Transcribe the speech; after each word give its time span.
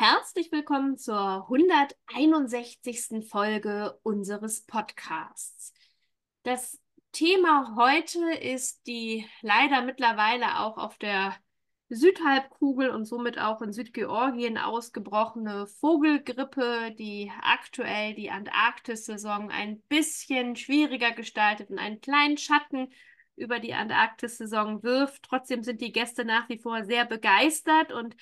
Herzlich 0.00 0.52
willkommen 0.52 0.96
zur 0.96 1.48
161. 1.50 3.28
Folge 3.28 3.98
unseres 4.04 4.64
Podcasts. 4.64 5.72
Das 6.44 6.78
Thema 7.10 7.74
heute 7.74 8.30
ist 8.40 8.86
die 8.86 9.26
leider 9.42 9.82
mittlerweile 9.82 10.60
auch 10.60 10.78
auf 10.78 10.98
der 10.98 11.34
Südhalbkugel 11.88 12.90
und 12.90 13.06
somit 13.06 13.40
auch 13.40 13.60
in 13.60 13.72
Südgeorgien 13.72 14.56
ausgebrochene 14.56 15.66
Vogelgrippe, 15.66 16.94
die 16.96 17.32
aktuell 17.42 18.14
die 18.14 18.30
Antarktis-Saison 18.30 19.50
ein 19.50 19.80
bisschen 19.88 20.54
schwieriger 20.54 21.10
gestaltet 21.10 21.70
und 21.70 21.80
einen 21.80 22.00
kleinen 22.00 22.38
Schatten 22.38 22.92
über 23.34 23.58
die 23.58 23.74
Antarktis-Saison 23.74 24.84
wirft. 24.84 25.24
Trotzdem 25.24 25.64
sind 25.64 25.80
die 25.80 25.90
Gäste 25.90 26.24
nach 26.24 26.48
wie 26.48 26.58
vor 26.58 26.84
sehr 26.84 27.04
begeistert 27.04 27.90
und 27.90 28.14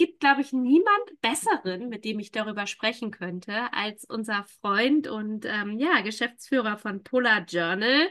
gibt, 0.00 0.20
glaube 0.20 0.40
ich, 0.40 0.54
niemand 0.54 1.20
Besseren, 1.20 1.90
mit 1.90 2.06
dem 2.06 2.20
ich 2.20 2.32
darüber 2.32 2.66
sprechen 2.66 3.10
könnte, 3.10 3.70
als 3.74 4.06
unser 4.06 4.46
Freund 4.62 5.06
und 5.06 5.44
ähm, 5.44 5.78
ja, 5.78 6.00
Geschäftsführer 6.00 6.78
von 6.78 7.02
Polar 7.02 7.44
Journal, 7.46 8.08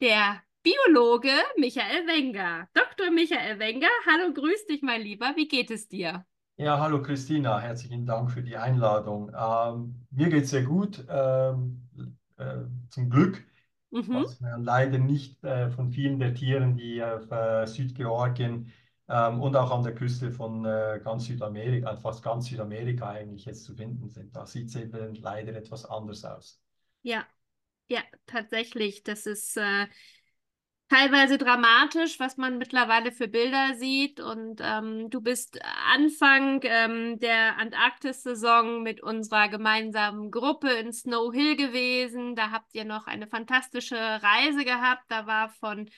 der 0.00 0.40
Biologe 0.62 1.32
Michael 1.56 2.06
Wenger. 2.06 2.68
Dr. 2.72 3.10
Michael 3.10 3.58
Wenger, 3.58 3.88
hallo, 4.06 4.32
grüß 4.32 4.66
dich, 4.66 4.82
mein 4.82 5.02
Lieber. 5.02 5.32
Wie 5.34 5.48
geht 5.48 5.72
es 5.72 5.88
dir? 5.88 6.24
Ja, 6.56 6.78
hallo 6.78 7.02
Christina, 7.02 7.58
herzlichen 7.58 8.06
Dank 8.06 8.30
für 8.30 8.44
die 8.44 8.56
Einladung. 8.56 9.32
Ähm, 9.36 10.06
mir 10.12 10.28
geht 10.28 10.44
es 10.44 10.50
sehr 10.50 10.62
gut, 10.62 11.04
ähm, 11.08 11.88
äh, 12.36 12.58
zum 12.90 13.10
Glück, 13.10 13.42
mhm. 13.90 14.22
was 14.22 14.40
wir 14.40 14.56
leider 14.58 14.98
nicht 14.98 15.42
äh, 15.42 15.68
von 15.68 15.90
vielen 15.90 16.20
der 16.20 16.32
Tieren, 16.32 16.76
die 16.76 17.02
auf 17.02 17.28
äh, 17.32 17.66
Südgeorgien 17.66 18.70
ähm, 19.08 19.40
und 19.42 19.54
auch 19.56 19.70
an 19.70 19.82
der 19.82 19.94
Küste 19.94 20.30
von 20.30 20.64
äh, 20.64 21.00
ganz 21.02 21.26
Südamerika, 21.26 21.96
fast 21.96 22.22
ganz 22.22 22.46
Südamerika 22.46 23.10
eigentlich 23.10 23.44
jetzt 23.44 23.64
zu 23.64 23.74
finden 23.74 24.08
sind. 24.08 24.34
Da 24.34 24.46
sieht 24.46 24.68
es 24.68 24.76
eben 24.76 25.14
leider 25.16 25.54
etwas 25.54 25.84
anders 25.84 26.24
aus. 26.24 26.60
Ja, 27.02 27.26
ja, 27.88 28.00
tatsächlich. 28.26 29.02
Das 29.02 29.26
ist 29.26 29.56
äh, 29.58 29.86
teilweise 30.88 31.36
dramatisch, 31.36 32.18
was 32.18 32.36
man 32.36 32.56
mittlerweile 32.56 33.12
für 33.12 33.28
Bilder 33.28 33.74
sieht. 33.74 34.20
Und 34.20 34.60
ähm, 34.62 35.10
du 35.10 35.20
bist 35.20 35.58
Anfang 35.92 36.60
ähm, 36.62 37.18
der 37.18 37.58
Antarktis-Saison 37.58 38.82
mit 38.82 39.02
unserer 39.02 39.48
gemeinsamen 39.48 40.30
Gruppe 40.30 40.70
in 40.72 40.92
Snow 40.92 41.32
Hill 41.32 41.56
gewesen. 41.56 42.36
Da 42.36 42.50
habt 42.50 42.74
ihr 42.74 42.84
noch 42.84 43.06
eine 43.06 43.26
fantastische 43.26 43.96
Reise 43.96 44.64
gehabt. 44.64 45.04
Da 45.08 45.26
war 45.26 45.50
von 45.50 45.90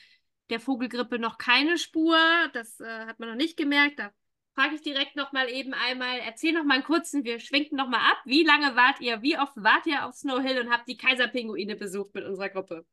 der 0.50 0.60
Vogelgrippe 0.60 1.18
noch 1.18 1.38
keine 1.38 1.78
Spur. 1.78 2.16
Das 2.52 2.80
äh, 2.80 3.06
hat 3.06 3.18
man 3.20 3.28
noch 3.28 3.36
nicht 3.36 3.56
gemerkt. 3.56 3.98
Da 3.98 4.10
frage 4.54 4.74
ich 4.74 4.82
direkt 4.82 5.16
noch 5.16 5.32
mal 5.32 5.48
eben 5.48 5.74
einmal, 5.74 6.18
erzähl 6.18 6.52
noch 6.52 6.64
mal 6.64 6.74
einen 6.74 6.84
kurzen, 6.84 7.24
wir 7.24 7.40
schwenken 7.40 7.76
noch 7.76 7.88
mal 7.88 7.98
ab. 7.98 8.18
Wie 8.24 8.44
lange 8.44 8.74
wart 8.74 9.00
ihr, 9.00 9.22
wie 9.22 9.38
oft 9.38 9.56
wart 9.56 9.86
ihr 9.86 10.06
auf 10.06 10.14
Snow 10.14 10.40
Hill 10.40 10.60
und 10.60 10.70
habt 10.70 10.88
die 10.88 10.96
Kaiserpinguine 10.96 11.76
besucht 11.76 12.14
mit 12.14 12.24
unserer 12.24 12.48
Gruppe? 12.48 12.86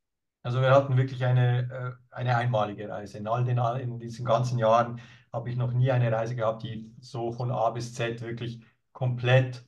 Also 0.44 0.60
wir 0.60 0.72
hatten 0.72 0.98
wirklich 0.98 1.24
eine, 1.24 1.98
äh, 2.12 2.16
eine 2.16 2.36
einmalige 2.36 2.90
Reise. 2.90 3.18
In 3.18 3.28
all 3.28 3.46
den 3.46 3.58
in 3.58 3.98
diesen 3.98 4.26
ganzen 4.26 4.60
Jahren 4.60 5.00
habe 5.32 5.50
ich 5.50 5.56
noch 5.56 5.72
nie 5.72 5.90
eine 5.90 6.12
Reise 6.12 6.36
gehabt, 6.36 6.64
die 6.64 6.94
so 7.00 7.32
von 7.32 7.50
A 7.50 7.70
bis 7.70 7.94
Z 7.94 8.22
wirklich 8.22 8.62
komplett 8.92 9.66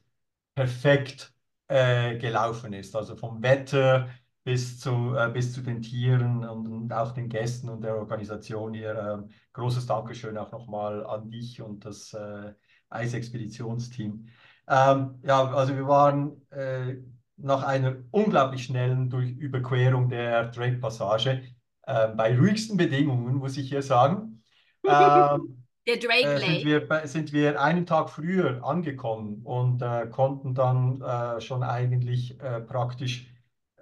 perfekt 0.53 1.33
äh, 1.67 2.17
gelaufen 2.17 2.73
ist. 2.73 2.93
Also 2.95 3.15
vom 3.15 3.41
Wetter 3.41 4.09
bis 4.45 4.79
zu, 4.79 5.15
äh, 5.15 5.29
bis 5.33 5.53
zu 5.53 5.61
den 5.61 5.81
Tieren 5.81 6.47
und, 6.47 6.67
und, 6.67 6.93
auch 6.93 7.11
den 7.11 7.29
Gästen 7.29 7.67
und 7.67 7.81
der 7.81 7.95
Organisation 7.95 8.75
hier. 8.75 9.25
Äh, 9.27 9.33
großes 9.53 9.87
Dankeschön 9.87 10.37
auch 10.37 10.51
nochmal 10.51 11.03
an 11.05 11.31
dich 11.31 11.61
und 11.61 11.83
das 11.83 12.13
äh, 12.13 12.53
Eisexpeditionsteam. 12.89 14.27
Ähm, 14.67 15.19
ja, 15.23 15.51
also 15.51 15.75
wir 15.75 15.87
waren 15.87 16.47
äh, 16.51 16.97
nach 17.37 17.63
einer 17.63 17.95
unglaublich 18.11 18.65
schnellen 18.65 19.09
Durch 19.09 19.31
Überquerung 19.31 20.09
der 20.09 20.45
Drake-Passage 20.51 21.41
äh, 21.87 22.07
bei 22.09 22.37
ruhigsten 22.37 22.77
Bedingungen, 22.77 23.35
muss 23.35 23.57
ich 23.57 23.67
hier 23.67 23.81
sagen. 23.81 24.31
Ähm, 24.87 25.63
der 25.87 25.97
Drake 25.97 26.35
äh, 26.35 26.37
sind, 26.37 26.63
wir, 26.63 27.07
sind 27.07 27.33
wir 27.33 27.59
einen 27.59 27.87
Tag 27.87 28.11
früher 28.11 28.63
angekommen 28.63 29.41
und 29.43 29.81
äh, 29.81 30.05
konnten 30.11 30.53
dann 30.53 31.01
äh, 31.01 31.41
schon 31.41 31.63
eigentlich 31.63 32.39
äh, 32.39 32.61
praktisch 32.61 33.34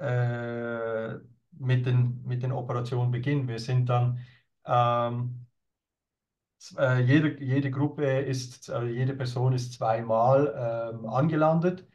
äh, 0.03 1.19
mit, 1.59 1.85
den, 1.85 2.23
mit 2.25 2.43
den 2.43 2.51
Operationen 2.51 3.11
beginnen. 3.11 3.47
Wir 3.47 3.59
sind 3.59 3.87
dann, 3.89 4.19
ähm, 4.65 5.45
äh, 6.77 7.01
jede, 7.01 7.41
jede 7.43 7.71
Gruppe 7.71 8.19
ist, 8.21 8.69
äh, 8.69 8.85
jede 8.85 9.13
Person 9.13 9.53
ist 9.53 9.73
zweimal 9.73 10.91
ähm, 10.93 11.05
angelandet 11.05 11.87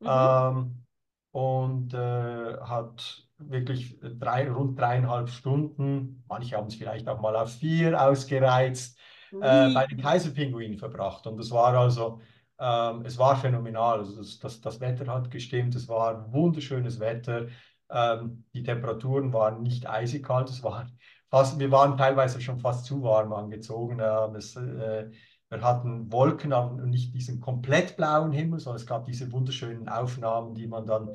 mhm. 0.00 0.08
ähm, 0.08 0.84
und 1.32 1.94
äh, 1.94 2.56
hat 2.60 3.26
wirklich 3.38 3.98
drei, 4.00 4.50
rund 4.50 4.78
dreieinhalb 4.78 5.28
Stunden, 5.28 6.24
manche 6.28 6.56
haben 6.56 6.68
es 6.68 6.74
vielleicht 6.74 7.08
auch 7.08 7.20
mal 7.20 7.36
auf 7.36 7.52
vier 7.52 8.00
ausgereizt, 8.00 8.98
äh, 9.32 9.72
bei 9.74 9.86
den 9.86 10.00
Kaiserpinguinen 10.00 10.78
verbracht. 10.78 11.26
Und 11.26 11.36
das 11.36 11.50
war 11.50 11.74
also 11.74 12.20
ähm, 12.58 13.02
es 13.04 13.18
war 13.18 13.36
phänomenal. 13.36 14.00
Also 14.00 14.16
das, 14.16 14.38
das, 14.38 14.60
das, 14.60 14.80
Wetter 14.80 15.06
hat 15.12 15.30
gestimmt, 15.30 15.74
es 15.74 15.88
war 15.88 16.32
wunderschönes 16.32 17.00
Wetter. 17.00 17.48
Ähm, 17.90 18.44
die 18.54 18.62
Temperaturen 18.62 19.32
waren 19.32 19.62
nicht 19.62 19.88
eisig 19.88 20.24
kalt, 20.24 20.48
es 20.50 20.62
war 20.62 20.88
fast, 21.30 21.58
wir 21.58 21.70
waren 21.70 21.96
teilweise 21.96 22.40
schon 22.40 22.58
fast 22.58 22.86
zu 22.86 23.02
warm 23.02 23.32
angezogen. 23.32 24.00
Ähm, 24.00 24.34
es, 24.36 24.56
äh, 24.56 25.10
wir 25.48 25.62
hatten 25.62 26.10
Wolken, 26.10 26.52
aber 26.52 26.84
nicht 26.86 27.14
diesen 27.14 27.40
komplett 27.40 27.96
blauen 27.96 28.32
Himmel, 28.32 28.58
sondern 28.58 28.80
es 28.80 28.86
gab 28.86 29.04
diese 29.04 29.30
wunderschönen 29.30 29.88
Aufnahmen, 29.88 30.54
die 30.54 30.66
man 30.66 30.86
dann 30.86 31.10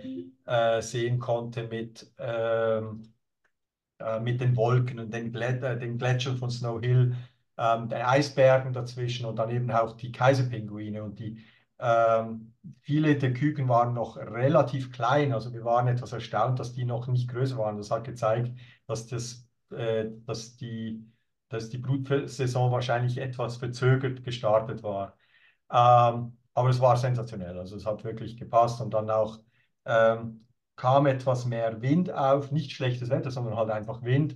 äh, 0.46 0.82
sehen 0.82 1.20
konnte 1.20 1.68
mit, 1.68 2.10
ähm, 2.18 3.14
äh, 4.00 4.20
mit 4.22 4.40
den 4.40 4.56
Wolken 4.56 5.00
und 5.00 5.14
den, 5.14 5.34
Glät 5.34 5.62
äh, 5.64 5.78
den 5.78 5.98
Gletschern 5.98 6.38
von 6.38 6.50
Snow 6.50 6.80
Hill 6.82 7.16
ähm, 7.62 7.90
den 7.90 8.02
Eisbergen 8.02 8.74
dazwischen 8.74 9.26
und 9.28 9.38
dann 9.38 9.52
eben 9.52 9.72
auch 9.72 9.96
die 9.96 10.12
Kaiserpinguine. 10.12 11.04
Und 11.04 11.20
die, 11.20 11.44
ähm, 11.80 12.54
viele 12.82 13.18
der 13.18 13.34
Küken 13.34 13.70
waren 13.70 13.94
noch 13.94 14.18
relativ 14.18 14.92
klein, 14.92 15.34
also 15.34 15.54
wir 15.54 15.64
waren 15.64 15.88
etwas 15.88 16.14
erstaunt, 16.14 16.60
dass 16.60 16.74
die 16.74 16.86
noch 16.86 17.08
nicht 17.08 17.30
größer 17.30 17.58
waren. 17.58 17.78
Das 17.78 17.92
hat 17.92 18.04
gezeigt, 18.06 18.52
dass, 18.88 19.08
das, 19.08 19.48
äh, 19.72 20.06
dass, 20.26 20.58
die, 20.58 21.06
dass 21.50 21.70
die 21.70 21.78
Brutsaison 21.78 22.72
wahrscheinlich 22.72 23.18
etwas 23.20 23.58
verzögert 23.58 24.24
gestartet 24.24 24.84
war. 24.84 25.18
Ähm, 25.72 26.38
aber 26.54 26.70
es 26.70 26.80
war 26.82 26.98
sensationell, 26.98 27.58
also 27.60 27.76
es 27.78 27.86
hat 27.86 28.04
wirklich 28.04 28.38
gepasst 28.38 28.82
und 28.82 28.94
dann 28.94 29.10
auch 29.10 29.40
ähm, 29.86 30.48
kam 30.76 31.06
etwas 31.06 31.46
mehr 31.46 31.82
Wind 31.82 32.12
auf, 32.12 32.52
nicht 32.52 32.72
schlechtes 32.72 33.10
Wetter, 33.10 33.32
sondern 33.32 33.56
halt 33.56 33.70
einfach 33.72 34.02
Wind. 34.04 34.34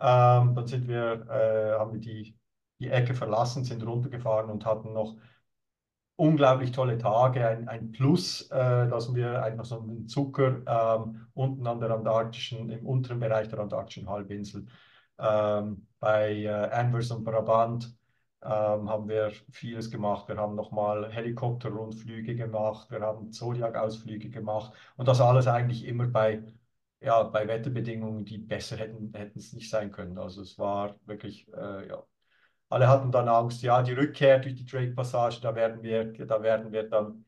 Ähm, 0.00 0.54
dann 0.54 0.66
sind 0.66 0.88
wir, 0.88 1.26
äh, 1.30 1.78
haben 1.78 1.92
wir 1.92 2.00
die 2.00 2.36
die 2.80 2.88
Ecke 2.90 3.14
verlassen, 3.14 3.64
sind 3.64 3.84
runtergefahren 3.86 4.50
und 4.50 4.64
hatten 4.66 4.92
noch 4.92 5.16
unglaublich 6.16 6.72
tolle 6.72 6.98
Tage. 6.98 7.46
Ein, 7.46 7.68
ein 7.68 7.92
Plus, 7.92 8.42
äh, 8.50 8.88
dass 8.88 9.14
wir 9.14 9.42
einfach 9.42 9.64
so 9.64 9.80
einen 9.80 10.08
Zucker 10.08 10.62
ähm, 10.66 11.26
unten 11.34 11.66
an 11.66 11.80
der 11.80 11.90
antarktischen, 11.90 12.70
im 12.70 12.86
unteren 12.86 13.20
Bereich 13.20 13.48
der 13.48 13.60
antarktischen 13.60 14.08
Halbinsel 14.08 14.66
ähm, 15.18 15.86
bei 16.00 16.42
äh, 16.44 16.48
Anvers 16.48 17.10
und 17.10 17.24
Brabant 17.24 17.94
ähm, 18.42 18.88
haben 18.88 19.08
wir 19.08 19.32
vieles 19.50 19.90
gemacht. 19.90 20.28
Wir 20.28 20.36
haben 20.36 20.54
nochmal 20.54 21.10
Helikopterrundflüge 21.10 22.36
gemacht, 22.36 22.90
wir 22.90 23.00
haben 23.00 23.32
Zodiac-Ausflüge 23.32 24.30
gemacht 24.30 24.72
und 24.96 25.08
das 25.08 25.20
alles 25.20 25.46
eigentlich 25.46 25.84
immer 25.86 26.06
bei, 26.06 26.42
ja, 27.00 27.22
bei 27.24 27.48
Wetterbedingungen, 27.48 28.24
die 28.24 28.38
besser 28.38 28.76
hätten 28.76 29.12
es 29.36 29.52
nicht 29.52 29.70
sein 29.70 29.90
können. 29.90 30.18
Also 30.18 30.42
es 30.42 30.58
war 30.58 30.96
wirklich 31.06 31.48
äh, 31.54 31.88
ja, 31.88 32.02
alle 32.68 32.88
hatten 32.88 33.12
dann 33.12 33.28
Angst, 33.28 33.62
ja, 33.62 33.82
die 33.82 33.92
Rückkehr 33.92 34.38
durch 34.38 34.54
die 34.54 34.66
Drake-Passage, 34.66 35.40
da 35.40 35.54
werden 35.54 35.82
wir, 35.82 36.12
da 36.26 36.42
werden 36.42 36.72
wir 36.72 36.88
dann 36.88 37.24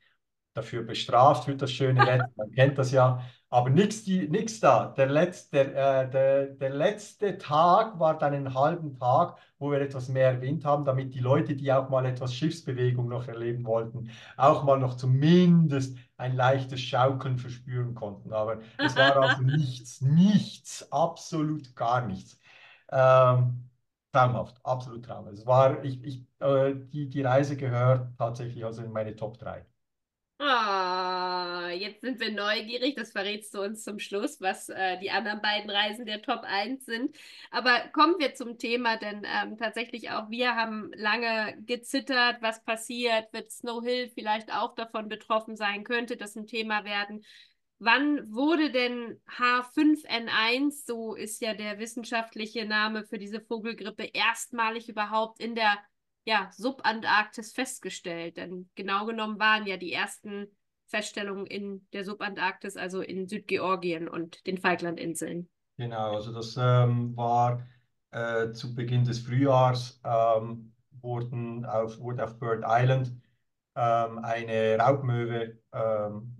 dafür 0.55 0.82
bestraft 0.82 1.44
für 1.44 1.56
das 1.56 1.70
schöne 1.70 2.00
Wetter. 2.06 2.29
Man 2.37 2.50
kennt 2.52 2.79
das 2.79 2.93
ja. 2.93 3.23
Aber 3.50 3.70
nichts 3.70 4.06
nix 4.06 4.61
da. 4.61 4.88
Der 4.88 5.06
letzte, 5.06 5.61
äh, 5.75 6.11
der, 6.11 6.46
der 6.49 6.70
letzte 6.70 7.38
Tag 7.38 7.99
war 7.99 8.19
dann 8.19 8.35
ein 8.35 8.52
halben 8.55 8.94
Tag, 8.94 9.38
wo 9.58 9.70
wir 9.70 9.81
etwas 9.81 10.08
mehr 10.08 10.40
Wind 10.43 10.64
haben, 10.67 10.85
damit 10.85 11.14
die 11.14 11.20
Leute, 11.20 11.56
die 11.56 11.73
auch 11.73 11.88
mal 11.88 12.05
etwas 12.05 12.35
Schiffsbewegung 12.35 13.08
noch 13.08 13.26
erleben 13.26 13.64
wollten, 13.64 14.11
auch 14.37 14.64
mal 14.64 14.79
noch 14.79 14.96
zumindest 14.96 15.96
ein 16.19 16.37
leichtes 16.37 16.81
Schaukeln 16.81 17.38
verspüren 17.38 17.94
konnten. 17.94 18.32
Aber 18.32 18.61
es 18.76 18.96
war 18.96 19.17
also 19.17 19.43
nichts, 19.43 20.02
nichts, 20.02 20.90
absolut 20.93 21.75
gar 21.75 22.06
nichts. 22.06 22.38
Ähm, 22.90 23.68
traumhaft, 24.12 24.56
absolut 24.64 25.05
traumhaft. 25.05 25.38
Es 25.38 25.46
war, 25.46 25.84
ich, 25.84 26.02
ich, 26.05 26.25
äh, 26.40 26.75
die, 26.75 27.08
die 27.08 27.22
Reise 27.22 27.56
gehört 27.56 28.16
tatsächlich 28.19 28.64
also 28.64 28.82
in 28.82 28.93
meine 28.93 29.16
Top 29.16 29.38
3. 29.38 29.64
Oh, 30.40 31.66
jetzt 31.70 32.00
sind 32.02 32.20
wir 32.20 32.31
neugierig. 32.31 32.94
Das 32.94 33.10
verrätst 33.10 33.52
du 33.55 33.60
uns 33.60 33.82
zum 33.82 33.99
Schluss, 33.99 34.40
was 34.40 34.69
äh, 34.69 34.96
die 35.00 35.10
anderen 35.10 35.43
beiden 35.43 35.69
Reisen 35.69 36.06
der 36.06 36.22
Top 36.22 36.43
1 36.44 36.84
sind. 36.87 37.16
Aber 37.50 37.81
kommen 37.93 38.14
wir 38.20 38.34
zum 38.34 38.56
Thema, 38.56 38.96
denn 38.99 39.25
ähm, 39.25 39.56
tatsächlich 39.58 40.11
auch 40.11 40.31
wir 40.31 40.54
haben 40.54 40.93
lange 40.94 41.56
gezittert, 41.66 42.37
was 42.40 42.62
passiert. 42.62 43.32
Wird 43.32 43.50
Snow 43.50 43.82
Hill 43.84 44.11
vielleicht 44.14 44.52
auch 44.54 44.76
davon 44.76 45.08
betroffen 45.08 45.56
sein? 45.56 45.82
Könnte 45.82 46.16
das 46.16 46.37
ein 46.37 46.46
Thema 46.46 46.84
werden? 46.84 47.25
Wann 47.80 48.32
wurde 48.32 48.72
denn 48.72 49.20
H5N1, 49.38 50.84
so 50.84 51.14
ist 51.14 51.40
ja 51.40 51.54
der 51.54 51.78
wissenschaftliche 51.78 52.66
Name 52.66 53.04
für 53.04 53.19
diese 53.19 53.40
Vogelgrippe, 53.40 54.10
erstmalig 54.12 54.88
überhaupt 54.88 55.40
in 55.40 55.54
der 55.54 55.78
ja, 56.25 56.50
Subantarktis 56.52 57.52
festgestellt. 57.52 58.36
Denn 58.36 58.69
genau 58.75 59.06
genommen 59.06 59.38
waren 59.38 59.66
ja 59.66 59.76
die 59.76 59.92
ersten 59.92 60.48
Feststellungen 60.88 61.46
in 61.46 61.86
der 61.92 62.04
Subantarktis, 62.04 62.76
also 62.76 63.00
in 63.00 63.28
Südgeorgien 63.28 64.08
und 64.08 64.44
den 64.46 64.58
Falklandinseln. 64.58 65.48
Genau, 65.76 66.14
also 66.16 66.32
das 66.32 66.56
ähm, 66.56 67.16
war 67.16 67.64
äh, 68.10 68.50
zu 68.52 68.75
Beginn 68.75 69.04
des 69.04 69.20
Frühjahrs, 69.20 70.00
ähm, 70.04 70.72
wurden 71.00 71.64
auf, 71.64 72.00
wurde 72.00 72.25
auf 72.25 72.38
Bird 72.38 72.64
Island 72.66 73.12
ähm, 73.76 74.19
eine 74.19 74.76
Raubmöwe, 74.78 75.58
ähm, 75.72 76.38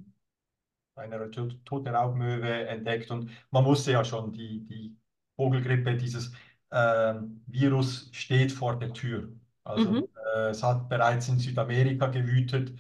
eine 0.99 1.31
tote 1.65 1.91
Raubmöwe 1.91 2.67
entdeckt 2.69 3.11
und 3.11 3.31
man 3.51 3.65
wusste 3.65 3.93
ja 3.93 4.05
schon, 4.05 4.33
die, 4.33 4.65
die 4.67 4.97
Vogelgrippe, 5.37 5.97
dieses 5.97 6.33
ähm, 6.73 7.43
Virus 7.47 8.11
steht 8.13 8.53
vor 8.53 8.79
der 8.79 8.93
Tür. 8.93 9.29
Also 9.65 9.91
mhm. 9.91 10.09
äh, 10.35 10.49
es 10.51 10.63
hat 10.63 10.89
bereits 10.89 11.29
in 11.29 11.39
Südamerika 11.39 12.07
gewütet 12.09 12.73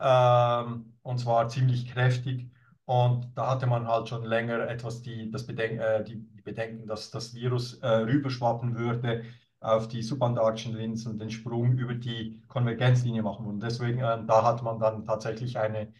ähm, 0.00 0.94
und 1.02 1.18
zwar 1.18 1.48
ziemlich 1.48 1.88
kräftig. 1.88 2.50
Und 2.86 3.32
da 3.34 3.50
hatte 3.50 3.66
man 3.66 3.88
halt 3.88 4.08
schon 4.08 4.24
länger 4.24 4.68
etwas 4.68 5.02
die, 5.02 5.30
das 5.30 5.46
Bedenk 5.46 5.80
äh, 5.80 6.04
die, 6.04 6.16
die, 6.16 6.42
Bedenken, 6.42 6.86
dass 6.86 7.10
das 7.10 7.34
Virus 7.34 7.74
äh, 7.80 7.88
rüberschwappen 7.88 8.76
würde 8.76 9.24
auf 9.60 9.88
die 9.88 10.02
subantarktischen 10.02 10.76
Linsen, 10.76 11.18
den 11.18 11.30
Sprung 11.30 11.78
über 11.78 11.94
die 11.94 12.42
Konvergenzlinie 12.48 13.22
machen. 13.22 13.46
Und 13.46 13.60
deswegen, 13.62 14.00
äh, 14.00 14.18
da 14.26 14.44
hat 14.44 14.62
man 14.62 14.78
dann 14.78 15.04
tatsächlich 15.06 15.58
eine 15.58 15.92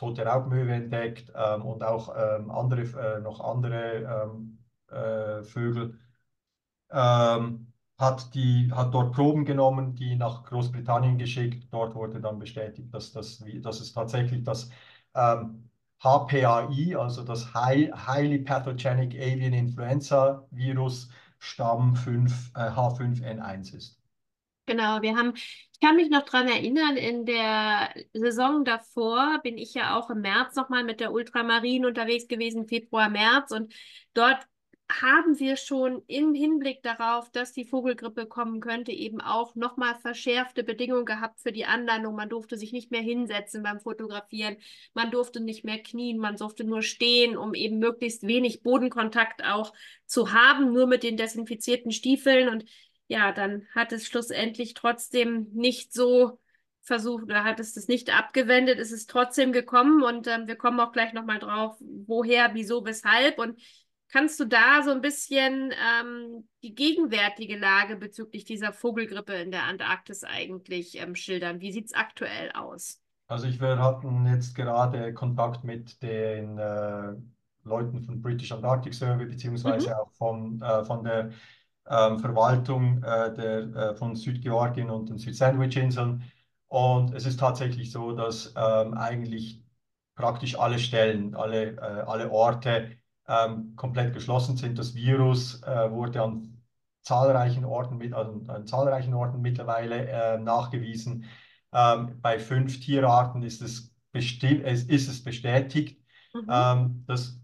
tote 0.00 0.24
Raubmöwe 0.24 0.72
entdeckt 0.72 1.30
ähm, 1.36 1.62
und 1.66 1.84
auch 1.84 2.14
ähm, 2.16 2.50
andere, 2.50 2.82
äh, 3.18 3.20
noch 3.20 3.40
andere 3.40 4.30
ähm, 4.32 4.58
äh, 4.90 5.44
Vögel. 5.44 5.98
Ähm, 6.90 7.72
hat, 7.98 8.34
die, 8.34 8.70
hat 8.72 8.94
dort 8.94 9.12
Proben 9.14 9.44
genommen, 9.44 9.94
die 9.94 10.16
nach 10.16 10.44
Großbritannien 10.44 11.18
geschickt. 11.18 11.68
Dort 11.70 11.94
wurde 11.94 12.20
dann 12.20 12.38
bestätigt, 12.38 12.92
dass, 12.94 13.12
das, 13.12 13.44
dass 13.62 13.80
es 13.80 13.92
tatsächlich 13.92 14.42
das 14.44 14.70
ähm, 15.14 15.70
HPAI, 16.02 16.96
also 16.98 17.22
das 17.24 17.52
High, 17.54 17.90
Highly 17.92 18.38
Pathogenic 18.40 19.14
Avian 19.14 19.52
Influenza 19.52 20.46
Virus 20.50 21.10
Stamm 21.38 21.94
5, 21.96 22.52
äh, 22.56 22.70
H5N1 22.70 23.74
ist. 23.74 23.99
Genau, 24.66 25.02
wir 25.02 25.16
haben, 25.16 25.32
ich 25.34 25.80
kann 25.80 25.96
mich 25.96 26.10
noch 26.10 26.24
daran 26.24 26.46
erinnern, 26.46 26.96
in 26.96 27.24
der 27.26 27.92
Saison 28.12 28.64
davor 28.64 29.40
bin 29.42 29.58
ich 29.58 29.74
ja 29.74 29.98
auch 29.98 30.10
im 30.10 30.20
März 30.20 30.54
nochmal 30.54 30.84
mit 30.84 31.00
der 31.00 31.12
Ultramarin 31.12 31.84
unterwegs 31.86 32.28
gewesen, 32.28 32.68
Februar, 32.68 33.08
März. 33.08 33.50
Und 33.50 33.74
dort 34.14 34.46
haben 35.00 35.38
wir 35.38 35.56
schon 35.56 36.02
im 36.06 36.34
Hinblick 36.34 36.82
darauf, 36.82 37.30
dass 37.30 37.52
die 37.52 37.64
Vogelgrippe 37.64 38.26
kommen 38.26 38.60
könnte, 38.60 38.92
eben 38.92 39.20
auch 39.20 39.54
nochmal 39.56 39.96
verschärfte 39.96 40.62
Bedingungen 40.62 41.04
gehabt 41.04 41.40
für 41.40 41.52
die 41.52 41.64
Anlandung. 41.64 42.14
Man 42.14 42.28
durfte 42.28 42.56
sich 42.56 42.72
nicht 42.72 42.90
mehr 42.90 43.02
hinsetzen 43.02 43.62
beim 43.62 43.80
Fotografieren, 43.80 44.56
man 44.94 45.10
durfte 45.10 45.40
nicht 45.40 45.64
mehr 45.64 45.82
knien, 45.82 46.18
man 46.18 46.36
durfte 46.36 46.64
nur 46.64 46.82
stehen, 46.82 47.36
um 47.36 47.54
eben 47.54 47.78
möglichst 47.78 48.26
wenig 48.26 48.62
Bodenkontakt 48.62 49.44
auch 49.44 49.72
zu 50.06 50.32
haben, 50.32 50.72
nur 50.72 50.86
mit 50.86 51.02
den 51.02 51.16
desinfizierten 51.16 51.92
Stiefeln. 51.92 52.48
Und 52.48 52.64
ja, 53.10 53.32
dann 53.32 53.66
hat 53.74 53.90
es 53.90 54.06
schlussendlich 54.06 54.74
trotzdem 54.74 55.48
nicht 55.52 55.92
so 55.92 56.38
versucht 56.82 57.24
oder 57.24 57.42
hat 57.42 57.58
es 57.58 57.74
das 57.74 57.88
nicht 57.88 58.16
abgewendet, 58.16 58.78
ist 58.78 58.92
es 58.92 59.06
trotzdem 59.06 59.52
gekommen 59.52 60.02
und 60.02 60.28
ähm, 60.28 60.46
wir 60.46 60.54
kommen 60.54 60.78
auch 60.78 60.92
gleich 60.92 61.12
nochmal 61.12 61.40
drauf, 61.40 61.76
woher, 61.80 62.54
wieso, 62.54 62.84
weshalb 62.84 63.38
und 63.38 63.60
Kannst 64.12 64.40
du 64.40 64.44
da 64.44 64.82
so 64.82 64.90
ein 64.90 65.02
bisschen 65.02 65.70
ähm, 65.70 66.48
die 66.64 66.74
gegenwärtige 66.74 67.56
Lage 67.56 67.94
bezüglich 67.94 68.44
dieser 68.44 68.72
Vogelgrippe 68.72 69.34
in 69.34 69.52
der 69.52 69.62
Antarktis 69.62 70.24
eigentlich 70.24 71.00
ähm, 71.00 71.14
schildern? 71.14 71.60
Wie 71.60 71.70
sieht 71.70 71.86
es 71.86 71.92
aktuell 71.92 72.50
aus? 72.50 73.00
Also 73.28 73.46
ich, 73.46 73.60
wir 73.60 73.78
hatten 73.78 74.26
jetzt 74.26 74.56
gerade 74.56 75.14
Kontakt 75.14 75.62
mit 75.62 76.02
den 76.02 76.58
äh, 76.58 77.12
Leuten 77.62 78.02
von 78.02 78.20
British 78.20 78.50
Antarctic 78.50 78.94
Survey 78.94 79.26
beziehungsweise 79.26 79.90
mhm. 79.90 79.94
auch 79.94 80.10
von, 80.14 80.60
äh, 80.60 80.84
von 80.84 81.04
der 81.04 81.30
Verwaltung 82.18 83.02
äh, 83.02 83.34
der, 83.34 83.58
äh, 83.92 83.94
von 83.96 84.14
Südgeorgien 84.16 84.90
und 84.90 85.08
den 85.08 85.18
Südsandwich-Inseln. 85.18 86.22
Und 86.68 87.14
es 87.14 87.26
ist 87.26 87.40
tatsächlich 87.40 87.90
so, 87.90 88.12
dass 88.12 88.54
ähm, 88.56 88.94
eigentlich 88.94 89.64
praktisch 90.14 90.58
alle 90.58 90.78
Stellen, 90.78 91.34
alle, 91.34 91.76
äh, 91.76 91.80
alle 91.80 92.30
Orte 92.30 92.92
ähm, 93.26 93.74
komplett 93.76 94.14
geschlossen 94.14 94.56
sind. 94.56 94.78
Das 94.78 94.94
Virus 94.94 95.62
wurde 95.62 96.22
an 96.22 96.62
zahlreichen 97.02 97.64
Orten, 97.64 97.96
mit, 97.98 98.12
also 98.12 98.40
an 98.48 98.66
zahlreichen 98.66 99.14
Orten 99.14 99.40
mittlerweile 99.40 100.38
nachgewiesen. 100.40 101.24
Ähm, 101.72 102.20
bei 102.20 102.38
fünf 102.38 102.80
Tierarten 102.80 103.42
ist 103.42 103.62
es, 103.62 103.94
ist 104.12 105.08
es 105.08 105.22
bestätigt. 105.24 106.00
Mhm. 106.34 106.46
Ähm, 106.48 107.04
das, 107.06 107.38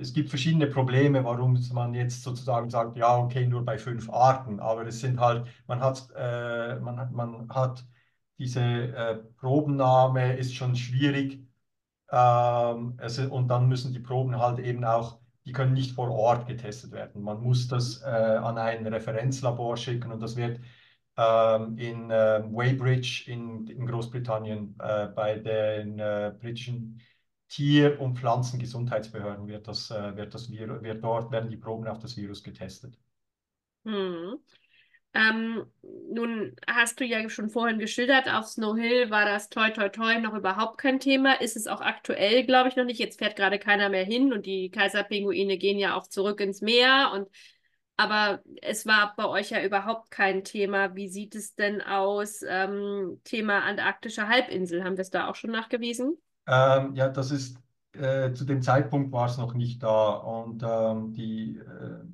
es 0.00 0.12
gibt 0.12 0.28
verschiedene 0.30 0.66
Probleme, 0.66 1.24
warum 1.24 1.58
man 1.72 1.94
jetzt 1.94 2.22
sozusagen 2.22 2.70
sagt, 2.70 2.96
ja, 2.96 3.16
okay, 3.18 3.46
nur 3.46 3.64
bei 3.64 3.78
fünf 3.78 4.10
Arten. 4.10 4.60
Aber 4.60 4.86
es 4.86 5.00
sind 5.00 5.20
halt, 5.20 5.46
man 5.66 5.80
hat, 5.80 6.08
äh, 6.16 6.76
man 6.80 6.98
hat, 6.98 7.12
man 7.12 7.48
hat 7.50 7.84
diese 8.38 8.60
äh, 8.60 9.16
Probennahme 9.38 10.36
ist 10.36 10.54
schon 10.54 10.74
schwierig. 10.76 11.46
Ähm, 12.10 12.94
es, 13.00 13.18
und 13.18 13.48
dann 13.48 13.68
müssen 13.68 13.92
die 13.92 14.00
Proben 14.00 14.38
halt 14.38 14.58
eben 14.58 14.84
auch 14.84 15.18
die 15.44 15.52
können 15.52 15.72
nicht 15.74 15.92
vor 15.96 16.08
Ort 16.10 16.46
getestet 16.46 16.92
werden. 16.92 17.22
Man 17.22 17.42
muss 17.42 17.66
das 17.66 18.00
äh, 18.02 18.06
an 18.06 18.58
ein 18.58 18.86
Referenzlabor 18.86 19.76
schicken 19.76 20.12
und 20.12 20.20
das 20.22 20.36
wird 20.36 20.60
ähm, 21.16 21.76
in 21.78 22.10
äh, 22.10 22.42
Weybridge 22.48 23.24
in, 23.26 23.66
in 23.66 23.86
Großbritannien 23.86 24.76
äh, 24.78 25.08
bei 25.08 25.38
den 25.38 25.98
äh, 25.98 26.32
britischen 26.40 27.00
Tier- 27.52 28.00
und 28.00 28.18
Pflanzengesundheitsbehörden 28.18 29.46
wird 29.46 29.68
das, 29.68 29.90
äh, 29.90 30.16
wird 30.16 30.32
das 30.32 30.50
Virus, 30.50 30.82
wird 30.82 31.04
dort 31.04 31.30
werden 31.30 31.50
die 31.50 31.58
Proben 31.58 31.86
auf 31.86 31.98
das 31.98 32.16
Virus 32.16 32.42
getestet. 32.42 32.98
Hm. 33.84 34.38
Ähm, 35.12 35.66
nun 36.10 36.56
hast 36.66 36.98
du 36.98 37.04
ja 37.04 37.28
schon 37.28 37.50
vorhin 37.50 37.78
geschildert, 37.78 38.32
auf 38.32 38.46
Snow 38.46 38.74
Hill 38.74 39.10
war 39.10 39.26
das 39.26 39.50
toi 39.50 39.68
toi 39.68 39.90
toi 39.90 40.18
noch 40.18 40.32
überhaupt 40.32 40.78
kein 40.78 40.98
Thema. 40.98 41.34
Ist 41.42 41.58
es 41.58 41.66
auch 41.66 41.82
aktuell, 41.82 42.46
glaube 42.46 42.70
ich, 42.70 42.76
noch 42.76 42.86
nicht. 42.86 42.98
Jetzt 42.98 43.18
fährt 43.18 43.36
gerade 43.36 43.58
keiner 43.58 43.90
mehr 43.90 44.04
hin 44.06 44.32
und 44.32 44.46
die 44.46 44.70
Kaiserpinguine 44.70 45.58
gehen 45.58 45.78
ja 45.78 45.94
auch 45.94 46.06
zurück 46.06 46.40
ins 46.40 46.62
Meer. 46.62 47.10
Und 47.12 47.28
aber 47.98 48.42
es 48.62 48.86
war 48.86 49.12
bei 49.14 49.26
euch 49.28 49.50
ja 49.50 49.62
überhaupt 49.62 50.10
kein 50.10 50.42
Thema. 50.42 50.96
Wie 50.96 51.08
sieht 51.08 51.34
es 51.34 51.54
denn 51.54 51.82
aus? 51.82 52.40
Ähm, 52.48 53.20
Thema 53.24 53.60
Antarktische 53.64 54.26
Halbinsel, 54.26 54.82
haben 54.84 54.96
wir 54.96 55.02
es 55.02 55.10
da 55.10 55.28
auch 55.28 55.34
schon 55.34 55.50
nachgewiesen? 55.50 56.16
Ähm, 56.46 56.94
ja, 56.94 57.08
das 57.08 57.30
ist 57.30 57.58
äh, 57.94 58.32
zu 58.32 58.44
dem 58.44 58.62
Zeitpunkt 58.62 59.12
war 59.12 59.26
es 59.26 59.38
noch 59.38 59.54
nicht 59.54 59.82
da 59.82 60.10
und 60.10 60.62
ähm, 60.66 61.12
die 61.12 61.58
äh, 61.58 62.04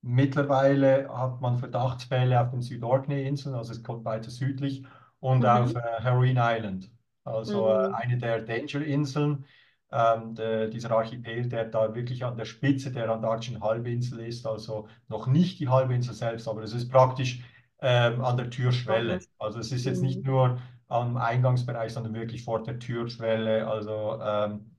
Mittlerweile 0.00 1.08
hat 1.12 1.40
man 1.40 1.58
Verdachtsfälle 1.58 2.40
auf 2.40 2.50
den 2.50 2.62
Südorkney-Inseln, 2.62 3.54
also 3.54 3.72
es 3.72 3.82
kommt 3.82 4.04
weiter 4.04 4.30
südlich, 4.30 4.84
und 5.20 5.40
mhm. 5.40 5.46
auf 5.46 5.74
äh, 5.74 5.80
Heroin 5.98 6.38
Island, 6.38 6.90
also 7.24 7.68
äh, 7.68 7.88
mhm. 7.88 7.94
eine 7.94 8.18
der 8.18 8.40
Danger-Inseln. 8.42 9.44
Ähm, 9.90 10.34
de, 10.34 10.68
dieser 10.68 10.90
Archipel, 10.90 11.48
der 11.48 11.64
da 11.64 11.94
wirklich 11.94 12.22
an 12.22 12.36
der 12.36 12.44
Spitze 12.44 12.92
der 12.92 13.10
antarktischen 13.10 13.62
Halbinsel 13.62 14.20
ist, 14.20 14.46
also 14.46 14.86
noch 15.08 15.26
nicht 15.26 15.58
die 15.60 15.68
Halbinsel 15.68 16.12
selbst, 16.12 16.46
aber 16.46 16.62
es 16.62 16.74
ist 16.74 16.90
praktisch 16.90 17.42
ähm, 17.80 18.22
an 18.22 18.36
der 18.36 18.50
Türschwelle. 18.50 19.20
Also 19.38 19.58
es 19.60 19.72
ist 19.72 19.86
jetzt 19.86 20.02
nicht 20.02 20.18
mhm. 20.24 20.30
nur 20.30 20.58
am 20.88 21.16
Eingangsbereich, 21.16 21.92
sondern 21.92 22.14
wirklich 22.14 22.44
vor 22.44 22.62
der 22.62 22.78
Türschwelle, 22.78 23.66
also 23.66 24.20
ähm, 24.22 24.76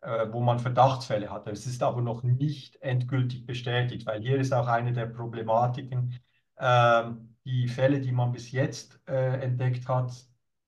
äh, 0.00 0.26
wo 0.32 0.40
man 0.40 0.58
Verdachtsfälle 0.58 1.30
hatte. 1.30 1.50
Es 1.50 1.66
ist 1.66 1.82
aber 1.82 2.00
noch 2.02 2.22
nicht 2.22 2.76
endgültig 2.82 3.46
bestätigt, 3.46 4.06
weil 4.06 4.20
hier 4.22 4.38
ist 4.38 4.52
auch 4.52 4.68
eine 4.68 4.92
der 4.92 5.06
Problematiken. 5.06 6.18
Ähm, 6.58 7.36
die 7.44 7.68
Fälle, 7.68 8.00
die 8.00 8.12
man 8.12 8.32
bis 8.32 8.52
jetzt 8.52 9.00
äh, 9.08 9.40
entdeckt 9.40 9.88
hat, 9.88 10.12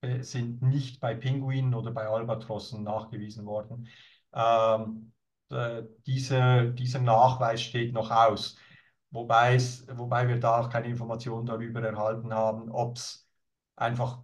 äh, 0.01 0.23
sind 0.23 0.63
nicht 0.63 1.01
bei 1.01 1.15
Pinguinen 1.15 1.75
oder 1.75 1.91
bei 1.93 2.07
Albatrossen 2.07 2.83
nachgewiesen 2.85 3.47
worden. 3.47 3.89
Ähm, 4.33 5.13
äh, 5.51 5.83
diese, 6.07 6.73
dieser 6.73 7.01
Nachweis 7.01 7.63
steht 7.63 7.93
noch 7.95 8.11
aus, 8.11 8.57
wobei, 9.11 9.59
wir 10.29 10.39
da 10.41 10.61
auch 10.61 10.71
keine 10.71 10.89
Informationen 10.89 11.47
darüber 11.47 11.83
erhalten 11.83 12.33
haben, 12.35 12.71
ob 12.71 12.97
es 12.97 13.29
einfach 13.77 14.23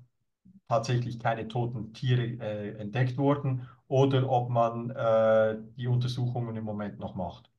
tatsächlich 0.69 1.19
keine 1.21 1.49
toten 1.49 1.93
Tiere 1.95 2.23
äh, 2.41 2.79
entdeckt 2.79 3.19
wurden 3.19 3.69
oder 3.89 4.29
ob 4.31 4.51
man 4.51 4.91
äh, 4.91 5.57
die 5.77 5.87
Untersuchungen 5.89 6.57
im 6.57 6.65
Moment 6.65 6.99
noch 6.99 7.15
macht. 7.15 7.51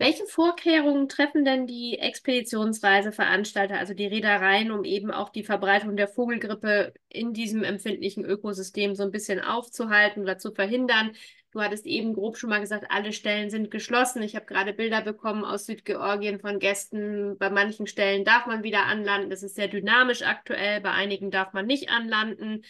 Welche 0.00 0.26
Vorkehrungen 0.26 1.08
treffen 1.08 1.44
denn 1.44 1.66
die 1.66 1.98
Expeditionsreiseveranstalter, 1.98 3.78
also 3.78 3.94
die 3.94 4.06
Reedereien, 4.06 4.70
um 4.70 4.84
eben 4.84 5.10
auch 5.10 5.28
die 5.28 5.42
Verbreitung 5.42 5.96
der 5.96 6.06
Vogelgrippe 6.06 6.94
in 7.08 7.32
diesem 7.32 7.64
empfindlichen 7.64 8.24
Ökosystem 8.24 8.94
so 8.94 9.02
ein 9.02 9.10
bisschen 9.10 9.40
aufzuhalten 9.40 10.22
oder 10.22 10.38
zu 10.38 10.52
verhindern? 10.54 11.12
Du 11.50 11.62
hattest 11.62 11.86
eben 11.86 12.12
grob 12.12 12.36
schon 12.36 12.50
mal 12.50 12.60
gesagt, 12.60 12.86
alle 12.90 13.12
Stellen 13.12 13.48
sind 13.48 13.70
geschlossen. 13.70 14.22
Ich 14.22 14.36
habe 14.36 14.44
gerade 14.44 14.74
Bilder 14.74 15.00
bekommen 15.00 15.44
aus 15.44 15.64
Südgeorgien 15.64 16.40
von 16.40 16.58
Gästen. 16.58 17.38
Bei 17.38 17.48
manchen 17.48 17.86
Stellen 17.86 18.24
darf 18.24 18.46
man 18.46 18.62
wieder 18.62 18.84
anlanden. 18.84 19.30
Das 19.30 19.42
ist 19.42 19.54
sehr 19.54 19.68
dynamisch 19.68 20.22
aktuell. 20.22 20.82
Bei 20.82 20.90
einigen 20.90 21.30
darf 21.30 21.54
man 21.54 21.66
nicht 21.66 21.90
anlanden. 21.90 22.64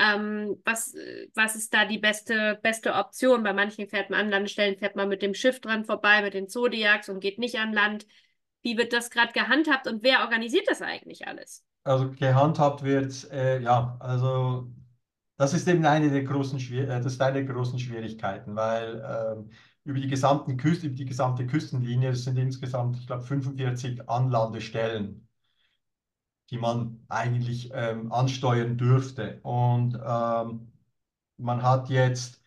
Ähm, 0.00 0.60
was, 0.64 0.94
was 1.34 1.54
ist 1.54 1.72
da 1.72 1.84
die 1.84 1.98
beste, 1.98 2.58
beste 2.60 2.94
Option? 2.94 3.44
Bei 3.44 3.52
manchen 3.52 3.86
fährt 3.86 4.10
man 4.10 4.20
an 4.20 4.30
Landestellen, 4.30 4.76
fährt 4.76 4.96
man 4.96 5.08
mit 5.08 5.22
dem 5.22 5.34
Schiff 5.34 5.60
dran 5.60 5.84
vorbei, 5.84 6.20
mit 6.22 6.34
den 6.34 6.48
Zodiacs 6.48 7.08
und 7.08 7.20
geht 7.20 7.38
nicht 7.38 7.60
an 7.60 7.72
Land. 7.72 8.04
Wie 8.62 8.76
wird 8.76 8.92
das 8.92 9.10
gerade 9.10 9.32
gehandhabt 9.32 9.86
und 9.86 10.02
wer 10.02 10.22
organisiert 10.22 10.66
das 10.66 10.82
eigentlich 10.82 11.28
alles? 11.28 11.64
Also 11.84 12.10
gehandhabt 12.10 12.82
wird, 12.82 13.30
äh, 13.30 13.60
ja, 13.60 13.96
also 14.00 14.66
das 15.36 15.54
ist 15.54 15.68
eben 15.68 15.84
eine 15.86 16.10
der 16.10 16.24
großen, 16.24 16.58
äh, 16.72 16.86
das 16.86 17.06
ist 17.14 17.20
eine 17.22 17.44
der 17.44 17.54
großen 17.54 17.78
Schwierigkeiten, 17.78 18.56
weil 18.56 19.02
ähm, 19.38 19.50
über 19.84 19.98
die 20.00 20.08
gesamten 20.08 20.56
Küste, 20.56 20.86
über 20.86 20.96
die 20.96 21.04
gesamte 21.06 21.46
Küstenlinie, 21.46 22.10
es 22.10 22.24
sind 22.24 22.38
insgesamt, 22.38 22.96
ich 22.98 23.06
glaube, 23.06 23.22
45 23.24 24.08
Anlandestellen 24.08 25.28
die 26.50 26.58
man 26.58 27.04
eigentlich 27.08 27.70
ähm, 27.74 28.12
ansteuern 28.12 28.76
dürfte. 28.76 29.40
Und 29.42 29.94
ähm, 30.04 30.72
man 31.38 31.62
hat 31.62 31.88
jetzt 31.90 32.42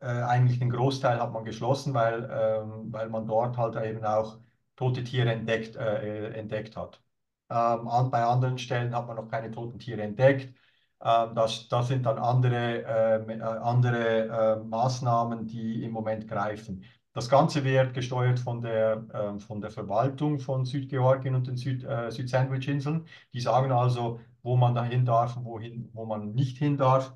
äh, 0.00 0.06
eigentlich 0.06 0.58
den 0.58 0.70
Großteil 0.70 1.20
hat 1.20 1.32
man 1.32 1.44
geschlossen, 1.44 1.94
weil, 1.94 2.28
ähm, 2.32 2.92
weil 2.92 3.08
man 3.10 3.26
dort 3.26 3.56
halt 3.56 3.76
eben 3.84 4.04
auch 4.04 4.38
tote 4.76 5.04
Tiere 5.04 5.32
entdeckt, 5.32 5.76
äh, 5.76 6.30
entdeckt 6.34 6.76
hat. 6.76 7.02
Ähm, 7.50 7.86
bei 8.10 8.22
anderen 8.24 8.58
Stellen 8.58 8.94
hat 8.94 9.06
man 9.06 9.16
noch 9.16 9.28
keine 9.28 9.50
toten 9.50 9.78
Tiere 9.78 10.02
entdeckt. 10.02 10.54
Ähm, 11.02 11.34
das, 11.34 11.68
das 11.68 11.88
sind 11.88 12.04
dann 12.06 12.18
andere, 12.18 12.82
ähm, 12.86 13.30
äh, 13.30 13.42
andere 13.42 14.62
Maßnahmen, 14.68 15.46
die 15.46 15.82
im 15.84 15.92
Moment 15.92 16.28
greifen. 16.28 16.84
Das 17.12 17.28
Ganze 17.28 17.64
wird 17.64 17.92
gesteuert 17.94 18.38
von 18.38 18.60
der, 18.62 19.04
äh, 19.36 19.38
von 19.40 19.60
der 19.60 19.70
Verwaltung 19.70 20.38
von 20.38 20.64
Südgeorgien 20.64 21.34
und 21.34 21.46
den 21.48 21.56
äh, 21.56 22.10
Süd-Sandwich-Inseln. 22.10 23.06
Die 23.32 23.40
sagen 23.40 23.72
also, 23.72 24.20
wo 24.42 24.56
man 24.56 24.74
dahin 24.74 25.04
darf 25.04 25.36
und 25.36 25.44
wohin, 25.44 25.90
wo 25.92 26.06
man 26.06 26.32
nicht 26.34 26.58
hin 26.58 26.76
darf. 26.76 27.12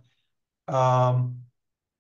Ähm, 0.67 1.47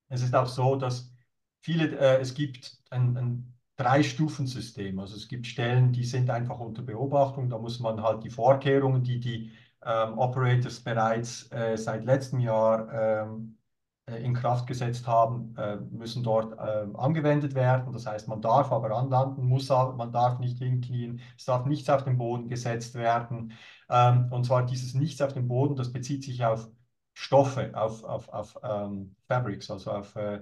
es 0.08 0.22
ist 0.22 0.34
auch 0.34 0.46
so, 0.48 0.76
dass 0.76 1.12
viele, 1.60 1.96
äh, 1.98 2.20
es 2.20 2.34
gibt 2.34 2.78
ein, 2.90 3.16
ein 3.16 3.54
Drei-Stufen-System. 3.76 4.98
Also 5.00 5.16
es 5.16 5.28
gibt 5.28 5.46
Stellen, 5.46 5.92
die 5.92 6.04
sind 6.04 6.30
einfach 6.30 6.60
unter 6.60 6.82
Beobachtung. 6.82 7.50
Da 7.50 7.58
muss 7.58 7.80
man 7.80 8.02
halt 8.02 8.24
die 8.24 8.30
Vorkehrungen, 8.30 9.02
die 9.04 9.20
die 9.20 9.52
ähm, 9.84 10.18
Operators 10.18 10.80
bereits 10.80 11.50
äh, 11.52 11.76
seit 11.76 12.04
letztem 12.04 12.40
Jahr 12.40 12.92
ähm, 12.92 13.58
äh, 14.06 14.22
in 14.22 14.34
Kraft 14.34 14.66
gesetzt 14.66 15.06
haben, 15.06 15.54
äh, 15.56 15.76
müssen 15.76 16.22
dort 16.22 16.58
äh, 16.58 16.86
angewendet 16.94 17.54
werden. 17.54 17.92
Das 17.92 18.06
heißt, 18.06 18.28
man 18.28 18.42
darf 18.42 18.70
aber 18.70 18.90
anlanden, 18.90 19.44
muss, 19.44 19.68
man 19.70 20.12
darf 20.12 20.38
nicht 20.38 20.58
hinknien, 20.58 21.20
es 21.38 21.46
darf 21.46 21.64
nichts 21.64 21.88
auf 21.88 22.04
den 22.04 22.18
Boden 22.18 22.48
gesetzt 22.48 22.94
werden. 22.94 23.54
Ähm, 23.88 24.28
und 24.30 24.44
zwar 24.44 24.66
dieses 24.66 24.94
Nichts 24.94 25.22
auf 25.22 25.32
dem 25.32 25.48
Boden, 25.48 25.76
das 25.76 25.92
bezieht 25.92 26.22
sich 26.22 26.44
auf 26.44 26.68
Stoffe, 27.14 27.70
auf, 27.74 28.04
auf, 28.04 28.28
auf 28.28 28.58
ähm, 28.62 29.16
Fabrics, 29.26 29.70
also 29.70 29.92
auf 29.92 30.16
äh, 30.16 30.40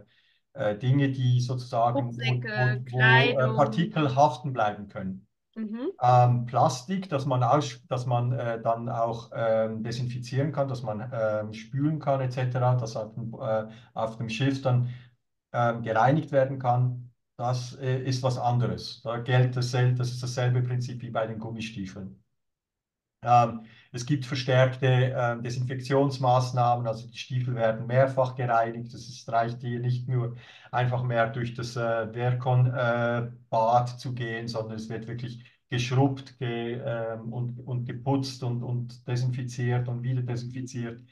Dinge, 0.78 1.10
die 1.10 1.40
sozusagen, 1.40 2.06
Rucksäcke, 2.06 2.82
wo, 2.90 2.98
wo, 2.98 3.52
wo 3.52 3.56
Partikel 3.56 4.14
haften 4.16 4.52
bleiben 4.52 4.88
können. 4.88 5.26
Mhm. 5.54 5.92
Ähm, 6.00 6.46
Plastik, 6.46 7.08
das 7.10 7.26
man, 7.26 7.42
aus, 7.42 7.84
dass 7.88 8.06
man 8.06 8.32
äh, 8.32 8.60
dann 8.62 8.88
auch 8.88 9.30
ähm, 9.34 9.82
desinfizieren 9.82 10.50
kann, 10.52 10.68
dass 10.68 10.82
man 10.82 11.10
ähm, 11.12 11.52
spülen 11.52 11.98
kann 11.98 12.20
etc., 12.20 12.74
dass 12.76 12.96
auf 12.96 13.14
dem, 13.14 13.34
äh, 13.34 13.68
auf 13.94 14.16
dem 14.16 14.28
Schiff 14.30 14.62
dann 14.62 14.88
ähm, 15.52 15.82
gereinigt 15.82 16.32
werden 16.32 16.58
kann, 16.58 17.12
das 17.36 17.74
äh, 17.76 18.02
ist 18.02 18.22
was 18.22 18.38
anderes. 18.38 19.02
Da 19.02 19.18
gilt 19.18 19.56
dasselbe, 19.56 19.94
das 19.96 20.10
ist 20.12 20.22
dasselbe 20.22 20.62
Prinzip 20.62 21.02
wie 21.02 21.10
bei 21.10 21.26
den 21.26 21.38
Gummistiefeln. 21.38 22.22
Es 23.92 24.06
gibt 24.06 24.24
verstärkte 24.26 24.86
äh, 25.12 25.42
Desinfektionsmaßnahmen, 25.42 26.86
also 26.86 27.06
die 27.08 27.18
Stiefel 27.18 27.54
werden 27.54 27.86
mehrfach 27.86 28.34
gereinigt. 28.34 28.94
Es 28.94 29.24
reicht 29.28 29.60
hier 29.60 29.80
nicht 29.80 30.08
nur 30.08 30.36
einfach 30.70 31.02
mehr 31.02 31.28
durch 31.28 31.54
das 31.54 31.76
äh, 31.76 32.10
Verkon-Bad 32.12 33.94
äh, 33.94 33.96
zu 33.98 34.14
gehen, 34.14 34.48
sondern 34.48 34.76
es 34.78 34.88
wird 34.88 35.06
wirklich 35.08 35.44
geschrubbt 35.68 36.38
ge, 36.38 36.80
ähm, 36.84 37.32
und, 37.32 37.58
und 37.60 37.84
geputzt 37.86 38.42
und, 38.42 38.62
und 38.62 39.06
desinfiziert 39.06 39.88
und 39.88 40.02
wieder 40.02 40.22
desinfiziert. 40.22 41.02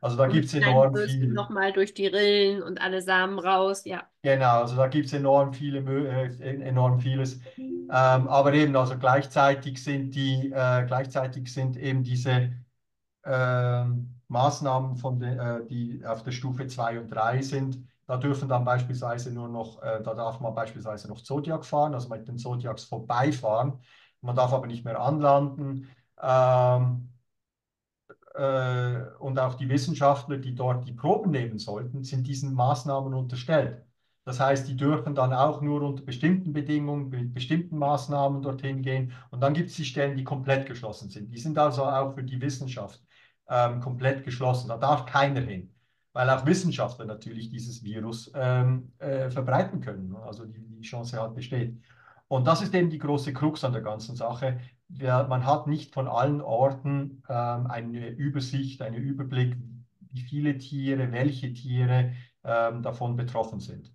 Also 0.00 0.16
da 0.16 0.26
gibt 0.26 0.46
es 0.46 0.54
enorm 0.54 0.94
viel. 0.96 1.28
Nochmal 1.28 1.72
durch 1.72 1.92
die 1.92 2.06
Rillen 2.06 2.62
und 2.62 2.80
alle 2.80 3.02
Samen 3.02 3.38
raus, 3.38 3.84
ja. 3.84 4.04
Genau, 4.22 4.60
also 4.62 4.76
da 4.76 4.86
gibt 4.86 5.06
es 5.06 5.12
enorm 5.12 5.52
viele, 5.52 5.80
äh, 5.80 6.62
enorm 6.62 7.00
vieles. 7.00 7.40
Ähm, 7.58 7.88
aber 7.88 8.54
eben, 8.54 8.74
also 8.76 8.96
gleichzeitig 8.98 9.82
sind 9.82 10.14
die, 10.14 10.50
äh, 10.52 10.86
gleichzeitig 10.86 11.52
sind 11.52 11.76
eben 11.76 12.02
diese 12.02 12.50
äh, 13.24 13.84
Maßnahmen 14.28 14.96
von 14.96 15.18
de, 15.18 15.36
äh, 15.36 15.66
die 15.66 16.04
auf 16.06 16.22
der 16.22 16.32
Stufe 16.32 16.66
2 16.66 17.00
und 17.00 17.08
3 17.08 17.42
sind. 17.42 17.78
Da 18.06 18.16
dürfen 18.16 18.48
dann 18.48 18.64
beispielsweise 18.64 19.32
nur 19.32 19.48
noch, 19.48 19.82
äh, 19.82 20.02
da 20.02 20.14
darf 20.14 20.40
man 20.40 20.54
beispielsweise 20.54 21.08
noch 21.08 21.20
Zodiac 21.20 21.64
fahren, 21.64 21.94
also 21.94 22.08
mit 22.08 22.26
den 22.26 22.38
Zodiacs 22.38 22.84
vorbeifahren. 22.84 23.74
Man 24.20 24.36
darf 24.36 24.52
aber 24.52 24.66
nicht 24.66 24.84
mehr 24.84 25.00
anlanden. 25.00 25.88
Ähm, 26.20 27.08
äh, 28.34 29.02
und 29.18 29.38
auch 29.38 29.54
die 29.54 29.68
Wissenschaftler, 29.68 30.38
die 30.38 30.54
dort 30.54 30.86
die 30.86 30.92
Proben 30.92 31.30
nehmen 31.30 31.58
sollten, 31.58 32.04
sind 32.04 32.26
diesen 32.26 32.54
Maßnahmen 32.54 33.14
unterstellt. 33.14 33.84
Das 34.24 34.38
heißt, 34.38 34.68
die 34.68 34.76
dürfen 34.76 35.14
dann 35.14 35.32
auch 35.32 35.60
nur 35.60 35.82
unter 35.82 36.04
bestimmten 36.04 36.52
Bedingungen, 36.52 37.08
mit 37.08 37.34
bestimmten 37.34 37.78
Maßnahmen 37.78 38.42
dorthin 38.42 38.82
gehen. 38.82 39.12
Und 39.30 39.40
dann 39.40 39.54
gibt 39.54 39.70
es 39.70 39.76
die 39.76 39.84
Stellen, 39.84 40.16
die 40.16 40.24
komplett 40.24 40.66
geschlossen 40.66 41.10
sind. 41.10 41.32
Die 41.32 41.38
sind 41.38 41.58
also 41.58 41.84
auch 41.84 42.14
für 42.14 42.22
die 42.22 42.40
Wissenschaft 42.40 43.02
ähm, 43.48 43.80
komplett 43.80 44.24
geschlossen. 44.24 44.68
Da 44.68 44.76
darf 44.76 45.06
keiner 45.06 45.40
hin, 45.40 45.74
weil 46.12 46.28
auch 46.30 46.46
Wissenschaftler 46.46 47.06
natürlich 47.06 47.50
dieses 47.50 47.82
Virus 47.82 48.30
ähm, 48.34 48.92
äh, 48.98 49.30
verbreiten 49.30 49.80
können. 49.80 50.14
Also 50.16 50.44
die, 50.44 50.60
die 50.60 50.82
Chance 50.82 51.20
halt 51.20 51.34
besteht. 51.34 51.76
Und 52.30 52.46
das 52.46 52.62
ist 52.62 52.74
eben 52.74 52.90
die 52.90 52.98
große 52.98 53.32
Krux 53.32 53.64
an 53.64 53.72
der 53.72 53.82
ganzen 53.82 54.14
Sache 54.14 54.60
ja, 54.98 55.22
man 55.24 55.46
hat 55.46 55.66
nicht 55.66 55.94
von 55.94 56.08
allen 56.08 56.40
Orten 56.40 57.22
ähm, 57.28 57.66
eine 57.66 58.08
Übersicht, 58.08 58.82
einen 58.82 58.96
Überblick, 58.96 59.56
wie 60.12 60.20
viele 60.22 60.58
Tiere, 60.58 61.12
welche 61.12 61.52
Tiere 61.52 62.14
ähm, 62.42 62.82
davon 62.82 63.16
betroffen 63.16 63.60
sind. 63.60 63.92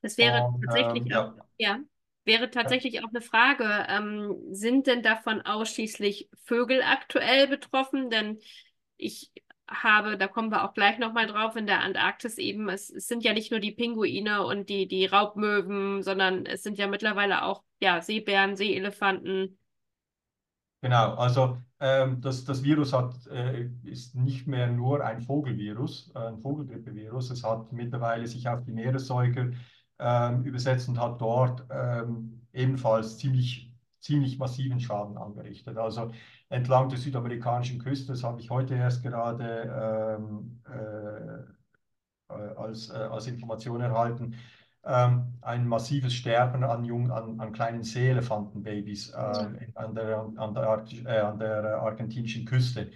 Das 0.00 0.18
wäre 0.18 0.42
Und, 0.42 0.62
tatsächlich 0.64 1.06
ähm, 1.06 1.16
auch, 1.16 1.34
ja. 1.36 1.76
ja. 1.76 1.80
wäre 2.24 2.50
tatsächlich 2.50 3.04
auch 3.04 3.10
eine 3.10 3.20
Frage. 3.20 3.86
Ähm, 3.88 4.36
sind 4.50 4.86
denn 4.88 5.02
davon 5.02 5.42
ausschließlich 5.42 6.28
Vögel 6.42 6.82
aktuell 6.82 7.46
betroffen? 7.46 8.10
Denn 8.10 8.38
ich 8.96 9.30
habe, 9.72 10.16
da 10.18 10.28
kommen 10.28 10.50
wir 10.50 10.64
auch 10.64 10.74
gleich 10.74 10.98
nochmal 10.98 11.26
drauf, 11.26 11.56
in 11.56 11.66
der 11.66 11.80
Antarktis 11.80 12.38
eben, 12.38 12.68
es, 12.68 12.90
es, 12.90 13.06
sind 13.08 13.24
ja 13.24 13.32
nicht 13.32 13.50
nur 13.50 13.60
die 13.60 13.72
Pinguine 13.72 14.44
und 14.44 14.68
die, 14.68 14.86
die 14.88 15.06
Raubmöwen, 15.06 16.02
sondern 16.02 16.46
es 16.46 16.62
sind 16.62 16.78
ja 16.78 16.86
mittlerweile 16.86 17.44
auch 17.44 17.62
ja, 17.80 18.00
Seebären, 18.00 18.56
Seeelefanten, 18.56 19.58
Genau, 20.84 21.14
also 21.14 21.58
ähm, 21.78 22.20
das, 22.20 22.44
das 22.44 22.64
Virus 22.64 22.92
hat, 22.92 23.14
äh, 23.28 23.70
ist 23.84 24.16
nicht 24.16 24.48
mehr 24.48 24.66
nur 24.66 25.04
ein 25.04 25.20
Vogelvirus, 25.20 26.10
äh, 26.16 26.18
ein 26.18 26.38
Vogelgrippevirus. 26.40 27.30
Es 27.30 27.44
hat 27.44 27.72
mittlerweile 27.72 28.26
sich 28.26 28.48
auf 28.48 28.64
die 28.64 28.72
Meeressäuger 28.72 29.52
ähm, 30.00 30.42
übersetzt 30.42 30.88
und 30.88 30.98
hat 30.98 31.20
dort 31.20 31.64
ähm, 31.70 32.42
ebenfalls 32.52 33.16
ziemlich 33.18 33.72
ziemlich 34.02 34.38
massiven 34.38 34.80
Schaden 34.80 35.16
angerichtet. 35.16 35.78
Also 35.78 36.10
entlang 36.52 36.88
der 36.88 36.98
südamerikanischen 36.98 37.78
Küste, 37.78 38.12
das 38.12 38.22
habe 38.22 38.40
ich 38.40 38.50
heute 38.50 38.74
erst 38.74 39.02
gerade 39.02 40.18
ähm, 40.18 40.60
äh, 40.68 42.32
als, 42.56 42.90
äh, 42.90 42.94
als 42.94 43.26
Information 43.26 43.80
erhalten, 43.80 44.36
ähm, 44.84 45.38
ein 45.42 45.66
massives 45.66 46.14
Sterben 46.14 46.64
an, 46.64 46.84
jungen, 46.84 47.10
an, 47.10 47.40
an 47.40 47.52
kleinen 47.52 47.82
Seeelefantenbabys 47.82 49.12
ähm, 49.16 49.58
an, 49.74 49.94
der, 49.94 50.18
an, 50.36 50.54
der 50.54 50.84
äh, 51.06 51.18
an 51.20 51.38
der 51.38 51.78
argentinischen 51.80 52.44
Küste 52.44 52.90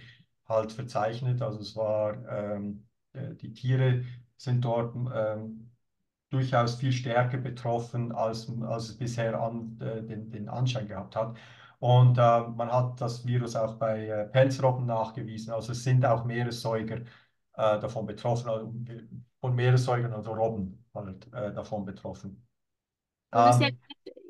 halt 0.47 0.71
verzeichnet. 0.71 1.41
Also 1.41 1.59
es 1.59 1.75
war, 1.75 2.17
ähm, 2.29 2.87
äh, 3.13 3.35
die 3.35 3.53
Tiere 3.53 4.03
sind 4.37 4.63
dort 4.65 4.95
ähm, 4.95 5.71
durchaus 6.29 6.75
viel 6.75 6.91
stärker 6.91 7.37
betroffen, 7.37 8.11
als, 8.11 8.51
als 8.61 8.89
es 8.89 8.97
bisher 8.97 9.39
an, 9.41 9.79
äh, 9.81 10.03
den, 10.03 10.29
den 10.29 10.49
Anschein 10.49 10.87
gehabt 10.87 11.15
hat. 11.15 11.37
Und 11.79 12.17
äh, 12.17 12.21
man 12.21 12.71
hat 12.71 12.99
das 12.99 13.25
Virus 13.25 13.55
auch 13.55 13.75
bei 13.75 14.07
äh, 14.07 14.25
Pelzrobben 14.25 14.85
nachgewiesen. 14.85 15.53
Also 15.53 15.73
es 15.73 15.83
sind 15.83 16.05
auch 16.05 16.25
Meeressäuger 16.25 16.97
äh, 16.97 17.79
davon 17.79 18.05
betroffen, 18.05 18.49
also 18.49 18.73
von 19.39 19.55
Meeressäugern, 19.55 20.13
also 20.13 20.33
Robben 20.33 20.85
halt 20.93 21.31
äh, 21.33 21.53
davon 21.53 21.85
betroffen. 21.85 22.47
Ähm, 23.33 23.61
ja, 23.61 23.69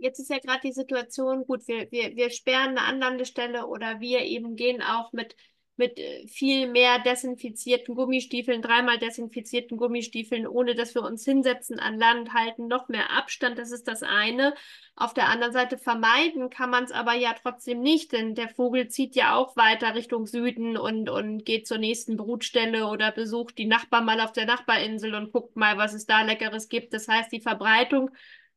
jetzt 0.01 0.19
ist 0.19 0.29
ja 0.29 0.39
gerade 0.39 0.61
die 0.63 0.73
Situation, 0.73 1.45
gut, 1.45 1.67
wir, 1.67 1.89
wir, 1.91 2.15
wir 2.15 2.29
sperren 2.29 2.77
eine 2.77 2.83
Anlandestelle 2.83 3.67
oder 3.67 3.99
wir 3.99 4.21
eben 4.21 4.55
gehen 4.55 4.81
auch 4.81 5.13
mit 5.13 5.35
mit 5.77 5.97
äh, 5.99 6.27
viel 6.27 6.67
mehr 6.67 6.99
desinfizierten 6.99 7.95
Gummistiefeln, 7.95 8.61
dreimal 8.61 8.97
desinfizierten 8.97 9.77
Gummistiefeln, 9.77 10.47
ohne 10.47 10.75
dass 10.75 10.95
wir 10.95 11.03
uns 11.03 11.23
hinsetzen 11.23 11.79
an 11.79 11.97
Land, 11.97 12.33
halten 12.33 12.67
noch 12.67 12.89
mehr 12.89 13.11
Abstand. 13.11 13.57
Das 13.57 13.71
ist 13.71 13.87
das 13.87 14.03
eine. 14.03 14.53
Auf 14.95 15.13
der 15.13 15.29
anderen 15.29 15.53
Seite 15.53 15.77
vermeiden 15.77 16.49
kann 16.49 16.71
man 16.71 16.83
es 16.83 16.91
aber 16.91 17.13
ja 17.13 17.35
trotzdem 17.41 17.81
nicht, 17.81 18.11
denn 18.11 18.33
der 18.35 18.49
Vogel 18.49 18.87
zieht 18.87 19.15
ja 19.15 19.35
auch 19.35 19.55
weiter 19.55 19.93
Richtung 19.93 20.25
Süden 20.25 20.75
und, 20.75 21.09
und 21.09 21.45
geht 21.45 21.67
zur 21.67 21.77
nächsten 21.77 22.17
Brutstelle 22.17 22.87
oder 22.87 23.11
besucht 23.11 23.57
die 23.57 23.67
Nachbarn 23.67 24.05
mal 24.05 24.19
auf 24.21 24.33
der 24.33 24.45
Nachbarinsel 24.45 25.13
und 25.13 25.31
guckt 25.31 25.55
mal, 25.55 25.77
was 25.77 25.93
es 25.93 26.07
da 26.07 26.23
Leckeres 26.23 26.67
gibt. 26.67 26.93
Das 26.93 27.07
heißt, 27.07 27.31
die 27.31 27.41
Verbreitung 27.41 28.09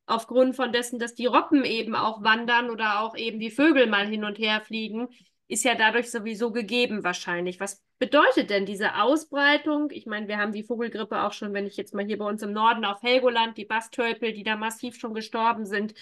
aufgrund 0.06 0.56
von 0.56 0.72
dessen, 0.72 0.98
dass 0.98 1.14
die 1.14 1.26
Robben 1.26 1.64
eben 1.64 1.94
auch 1.94 2.22
wandern 2.22 2.70
oder 2.70 3.00
auch 3.00 3.16
eben 3.16 3.38
die 3.38 3.50
Vögel 3.50 3.86
mal 3.86 4.06
hin 4.06 4.24
und 4.24 4.38
her 4.38 4.60
fliegen, 4.60 5.08
ist 5.50 5.64
ja 5.64 5.74
dadurch 5.74 6.10
sowieso 6.10 6.52
gegeben 6.52 7.02
wahrscheinlich. 7.02 7.58
Was 7.58 7.82
bedeutet 7.98 8.50
denn 8.50 8.66
diese 8.66 8.94
Ausbreitung? 9.02 9.90
Ich 9.90 10.06
meine, 10.06 10.28
wir 10.28 10.38
haben 10.38 10.52
die 10.52 10.62
Vogelgrippe 10.62 11.22
auch 11.22 11.32
schon, 11.32 11.52
wenn 11.52 11.66
ich 11.66 11.76
jetzt 11.76 11.92
mal 11.92 12.04
hier 12.04 12.18
bei 12.18 12.24
uns 12.24 12.42
im 12.42 12.52
Norden 12.52 12.84
auf 12.84 13.02
Helgoland, 13.02 13.58
die 13.58 13.64
Bastölpel, 13.64 14.32
die 14.32 14.44
da 14.44 14.56
massiv 14.56 14.94
schon 14.94 15.12
gestorben 15.12 15.66
sind. 15.66 15.94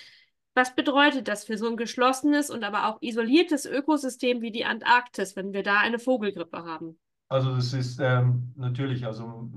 Was 0.54 0.74
bedeutet 0.74 1.28
das 1.28 1.44
für 1.44 1.56
so 1.56 1.66
ein 1.66 1.78
geschlossenes 1.78 2.50
und 2.50 2.62
aber 2.62 2.88
auch 2.88 3.00
isoliertes 3.00 3.64
Ökosystem 3.64 4.42
wie 4.42 4.50
die 4.50 4.66
Antarktis, 4.66 5.34
wenn 5.34 5.54
wir 5.54 5.62
da 5.62 5.78
eine 5.78 5.98
Vogelgrippe 5.98 6.64
haben? 6.64 6.98
Also 7.28 7.54
das 7.54 7.72
ist 7.72 8.00
ähm, 8.00 8.52
natürlich, 8.56 9.06
also 9.06 9.50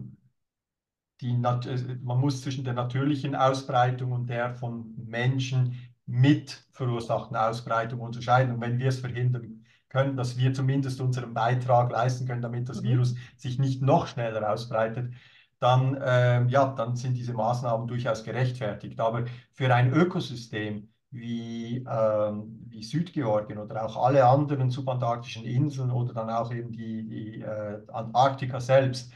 die 1.20 1.34
Nat 1.34 1.68
man 2.02 2.20
muss 2.20 2.42
zwischen 2.42 2.64
der 2.64 2.74
natürlichen 2.74 3.36
Ausbreitung 3.36 4.14
und 4.14 4.28
der 4.28 4.54
von 4.56 4.96
Menschen 5.06 5.78
mit 6.06 6.64
verursachten 6.72 7.36
Ausbreitung 7.36 8.00
unterscheiden. 8.00 8.54
Und 8.54 8.62
wenn 8.62 8.80
wir 8.80 8.88
es 8.88 9.00
verhindern 9.00 9.61
können, 9.92 10.18
dass 10.18 10.38
wir 10.38 10.54
zumindest 10.54 11.02
unseren 11.02 11.34
Beitrag 11.34 11.92
leisten 11.92 12.28
können, 12.28 12.42
damit 12.42 12.70
das 12.70 12.82
mhm. 12.82 12.88
Virus 12.88 13.16
sich 13.38 13.60
nicht 13.60 13.82
noch 13.82 14.08
schneller 14.08 14.52
ausbreitet, 14.52 15.14
dann, 15.60 15.96
äh, 15.96 16.46
ja, 16.48 16.74
dann 16.76 16.96
sind 16.96 17.16
diese 17.16 17.34
Maßnahmen 17.34 17.88
durchaus 17.88 18.24
gerechtfertigt. 18.24 19.00
Aber 19.00 19.26
für 19.54 19.74
ein 19.74 19.94
Ökosystem 19.94 20.90
wie, 21.12 21.86
ähm, 21.90 22.66
wie 22.70 22.84
Südgeorgien 22.84 23.60
oder 23.60 23.86
auch 23.86 23.98
alle 23.98 24.26
anderen 24.26 24.70
subantarktischen 24.72 25.46
Inseln 25.46 25.92
oder 25.92 26.14
dann 26.14 26.30
auch 26.30 26.52
eben 26.54 26.72
die, 26.72 27.08
die 27.08 27.42
äh, 27.42 27.82
Antarktika 27.92 28.60
selbst, 28.60 29.12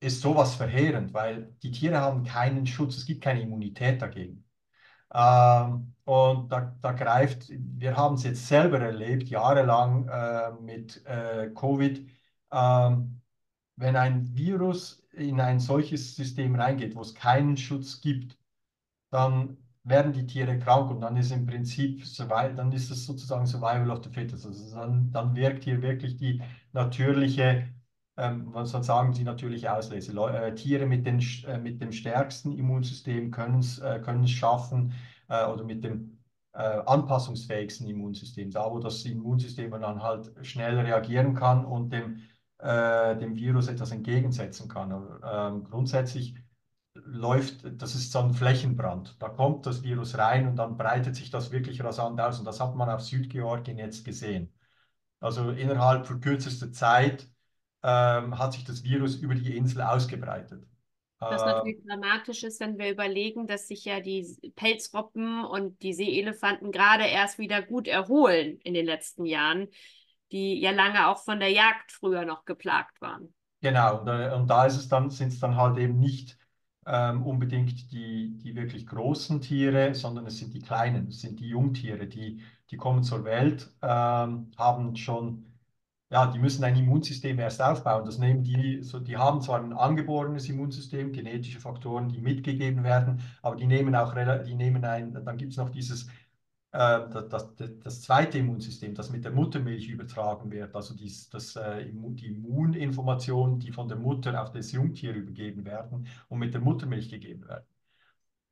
ist 0.00 0.22
sowas 0.22 0.54
verheerend, 0.54 1.12
weil 1.14 1.54
die 1.62 1.70
Tiere 1.72 1.98
haben 1.98 2.24
keinen 2.24 2.66
Schutz, 2.66 2.96
es 2.96 3.06
gibt 3.06 3.22
keine 3.22 3.42
Immunität 3.42 4.00
dagegen. 4.02 4.44
Ähm, 5.12 5.94
und 6.04 6.50
da, 6.50 6.76
da, 6.80 6.92
greift, 6.92 7.48
wir 7.50 7.96
haben 7.96 8.14
es 8.16 8.24
jetzt 8.24 8.46
selber 8.48 8.80
erlebt, 8.80 9.28
jahrelang 9.28 10.08
äh, 10.08 10.52
mit 10.62 11.04
äh, 11.06 11.50
Covid, 11.54 12.06
ähm, 12.52 13.20
wenn 13.76 13.96
ein 13.96 14.34
Virus 14.36 15.06
in 15.12 15.40
ein 15.40 15.60
solches 15.60 16.16
System 16.16 16.54
reingeht, 16.54 16.94
wo 16.96 17.00
es 17.02 17.14
keinen 17.14 17.56
Schutz 17.56 18.00
gibt, 18.00 18.38
dann 19.10 19.58
werden 19.84 20.12
die 20.12 20.26
Tiere 20.26 20.58
krank 20.58 20.90
und 20.90 21.00
dann 21.00 21.16
ist 21.16 21.32
im 21.32 21.46
Prinzip, 21.46 22.04
dann 22.28 22.72
ist 22.72 22.90
es 22.90 23.06
sozusagen 23.06 23.46
Survival 23.46 23.90
of 23.90 24.04
the 24.04 24.10
Fittest. 24.10 24.46
Also 24.46 24.76
dann, 24.76 25.10
dann 25.12 25.34
wirkt 25.36 25.64
hier 25.64 25.82
wirklich 25.82 26.16
die 26.16 26.42
natürliche 26.72 27.68
ähm, 28.20 28.48
was 28.52 28.70
sagen 28.72 29.12
Sie 29.14 29.24
natürlich 29.24 29.68
auslese. 29.68 30.12
äh, 30.28 30.54
Tiere 30.54 30.86
mit, 30.86 31.06
den, 31.06 31.20
äh, 31.46 31.58
mit 31.58 31.80
dem 31.80 31.92
stärksten 31.92 32.52
Immunsystem 32.52 33.30
können 33.30 33.60
es 33.60 33.78
äh, 33.78 34.26
schaffen 34.26 34.92
äh, 35.28 35.46
oder 35.46 35.64
mit 35.64 35.84
dem 35.84 36.18
äh, 36.52 36.58
anpassungsfähigsten 36.86 37.86
Immunsystem, 37.88 38.50
da 38.50 38.70
wo 38.70 38.78
das 38.80 39.04
Immunsystem 39.04 39.70
dann 39.70 40.02
halt 40.02 40.32
schnell 40.46 40.78
reagieren 40.80 41.34
kann 41.34 41.64
und 41.64 41.92
dem, 41.92 42.20
äh, 42.58 43.16
dem 43.16 43.36
Virus 43.36 43.68
etwas 43.68 43.92
entgegensetzen 43.92 44.68
kann. 44.68 44.92
Aber, 44.92 45.48
ähm, 45.52 45.64
grundsätzlich 45.64 46.34
läuft, 46.94 47.64
das 47.80 47.94
ist 47.94 48.12
so 48.12 48.18
ein 48.20 48.32
Flächenbrand. 48.34 49.16
Da 49.22 49.28
kommt 49.28 49.66
das 49.66 49.82
Virus 49.82 50.18
rein 50.18 50.48
und 50.48 50.56
dann 50.56 50.76
breitet 50.76 51.16
sich 51.16 51.30
das 51.30 51.50
wirklich 51.52 51.82
rasant 51.84 52.20
aus. 52.20 52.38
Und 52.38 52.44
das 52.46 52.60
hat 52.60 52.74
man 52.74 52.90
auf 52.90 53.02
Südgeorgien 53.02 53.78
jetzt 53.78 54.04
gesehen. 54.04 54.52
Also 55.20 55.50
innerhalb 55.50 56.06
von 56.06 56.20
kürzester 56.20 56.72
Zeit 56.72 57.28
ähm, 57.82 58.38
hat 58.38 58.52
sich 58.52 58.64
das 58.64 58.84
Virus 58.84 59.16
über 59.16 59.34
die 59.34 59.56
Insel 59.56 59.82
ausgebreitet. 59.82 60.66
Was 61.18 61.44
natürlich 61.44 61.78
ähm, 61.78 61.86
dramatisch 61.86 62.44
ist, 62.44 62.60
wenn 62.60 62.78
wir 62.78 62.90
überlegen, 62.90 63.46
dass 63.46 63.68
sich 63.68 63.84
ja 63.84 64.00
die 64.00 64.26
Pelzroppen 64.56 65.44
und 65.44 65.82
die 65.82 65.92
Seeelefanten 65.92 66.72
gerade 66.72 67.04
erst 67.04 67.38
wieder 67.38 67.60
gut 67.60 67.88
erholen 67.88 68.58
in 68.64 68.72
den 68.72 68.86
letzten 68.86 69.26
Jahren, 69.26 69.68
die 70.32 70.60
ja 70.60 70.70
lange 70.70 71.08
auch 71.08 71.22
von 71.22 71.38
der 71.38 71.50
Jagd 71.50 71.92
früher 71.92 72.24
noch 72.24 72.46
geplagt 72.46 73.00
waren. 73.02 73.34
Genau, 73.60 74.00
und, 74.00 74.08
äh, 74.08 74.32
und 74.34 74.48
da 74.48 74.64
ist 74.64 74.76
es 74.76 74.88
dann, 74.88 75.10
sind 75.10 75.28
es 75.28 75.40
dann 75.40 75.56
halt 75.56 75.76
eben 75.76 75.98
nicht 75.98 76.38
ähm, 76.86 77.22
unbedingt 77.26 77.92
die, 77.92 78.38
die 78.38 78.54
wirklich 78.54 78.86
großen 78.86 79.42
Tiere, 79.42 79.94
sondern 79.94 80.26
es 80.26 80.38
sind 80.38 80.54
die 80.54 80.60
kleinen, 80.60 81.08
es 81.08 81.20
sind 81.20 81.38
die 81.40 81.48
Jungtiere, 81.48 82.06
die, 82.06 82.42
die 82.70 82.76
kommen 82.78 83.02
zur 83.02 83.24
Welt, 83.24 83.70
ähm, 83.82 84.50
haben 84.56 84.96
schon 84.96 85.49
ja, 86.10 86.26
die 86.26 86.38
müssen 86.38 86.64
ein 86.64 86.76
Immunsystem 86.76 87.38
erst 87.38 87.62
aufbauen. 87.62 88.04
Das 88.04 88.18
nehmen 88.18 88.42
die, 88.42 88.82
so, 88.82 88.98
die 88.98 89.16
haben 89.16 89.40
zwar 89.40 89.60
ein 89.60 89.72
angeborenes 89.72 90.48
Immunsystem, 90.48 91.12
genetische 91.12 91.60
Faktoren, 91.60 92.08
die 92.08 92.20
mitgegeben 92.20 92.82
werden, 92.84 93.22
aber 93.42 93.56
die 93.56 93.66
nehmen 93.66 93.94
auch, 93.94 94.14
die 94.44 94.54
nehmen 94.54 94.84
ein, 94.84 95.12
dann 95.24 95.36
gibt 95.36 95.52
es 95.52 95.58
noch 95.58 95.70
dieses, 95.70 96.08
äh, 96.72 97.08
das, 97.10 97.28
das, 97.28 97.54
das, 97.82 98.02
zweite 98.02 98.38
Immunsystem, 98.38 98.94
das 98.94 99.10
mit 99.10 99.24
der 99.24 99.32
Muttermilch 99.32 99.88
übertragen 99.88 100.50
wird, 100.50 100.74
also 100.74 100.94
dies, 100.94 101.28
das, 101.30 101.56
äh, 101.56 101.86
die 101.86 102.26
Immuninformationen, 102.26 103.60
die 103.60 103.72
von 103.72 103.88
der 103.88 103.98
Mutter 103.98 104.42
auf 104.42 104.50
das 104.52 104.72
Jungtier 104.72 105.14
übergeben 105.14 105.64
werden 105.64 106.06
und 106.28 106.38
mit 106.38 106.54
der 106.54 106.60
Muttermilch 106.60 107.08
gegeben 107.08 107.46
werden. 107.48 107.66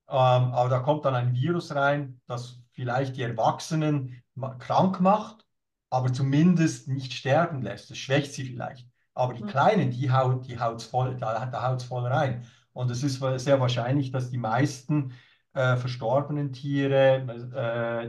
Ähm, 0.09 0.16
aber 0.16 0.68
da 0.71 0.81
kommt 0.81 1.05
dann 1.05 1.14
ein 1.14 1.35
Virus 1.35 1.75
rein, 1.75 2.21
das 2.27 2.61
vielleicht 2.73 3.16
die 3.16 3.23
Erwachsenen 3.23 4.23
krank 4.59 5.01
macht 5.01 5.48
aber 5.90 6.12
zumindest 6.12 6.88
nicht 6.88 7.12
sterben 7.12 7.62
lässt. 7.62 7.90
Das 7.90 7.98
schwächt 7.98 8.33
sie 8.35 8.44
vielleicht. 8.44 8.87
Aber 9.14 9.35
die 9.35 9.42
Kleinen, 9.44 9.90
die 9.90 10.11
haut 10.12 10.46
die 10.46 10.59
haut's 10.61 10.85
voll, 10.85 11.16
da, 11.16 11.46
da 11.46 11.68
haut 11.68 11.81
es 11.81 11.85
voll 11.87 12.07
rein. 12.07 12.46
Und 12.72 12.90
es 12.90 13.03
ist 13.03 13.20
sehr 13.37 13.61
wahrscheinlich, 13.61 14.12
dass 14.12 14.31
die 14.31 14.38
meisten 14.38 15.12
äh, 15.55 15.77
verstorbenen 15.77 16.53
Tiere 16.53 17.27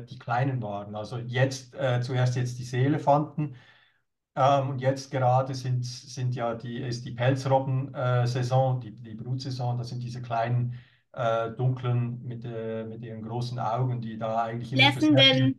äh, 0.04 0.06
die 0.06 0.20
Kleinen 0.20 0.62
waren. 0.62 0.96
Also 0.96 1.18
jetzt 1.18 1.74
äh, 1.76 2.02
zuerst 2.02 2.36
jetzt 2.36 2.60
die 2.60 2.64
Seeelefanten 2.64 3.56
ähm, 4.36 4.70
und 4.70 4.80
jetzt 4.80 5.12
gerade 5.12 5.56
sind, 5.56 5.86
sind 5.86 6.36
ja 6.36 6.56
die, 6.56 6.78
ist 6.80 7.06
die 7.06 7.12
Pelzrobben-Saison, 7.12 8.82
die, 8.82 8.92
die 8.92 9.16
Brutsaison, 9.16 9.78
das 9.78 9.90
sind 9.90 10.04
diese 10.04 10.22
kleinen 10.22 10.76
äh, 11.14 11.52
dunklen 11.52 12.24
mit, 12.26 12.46
äh, 12.46 12.84
mit 12.86 13.04
ihren 13.04 13.22
großen 13.24 13.60
Augen, 13.60 14.02
die 14.02 14.18
da 14.18 14.44
eigentlich 14.44 14.72
Lässenden 14.72 15.59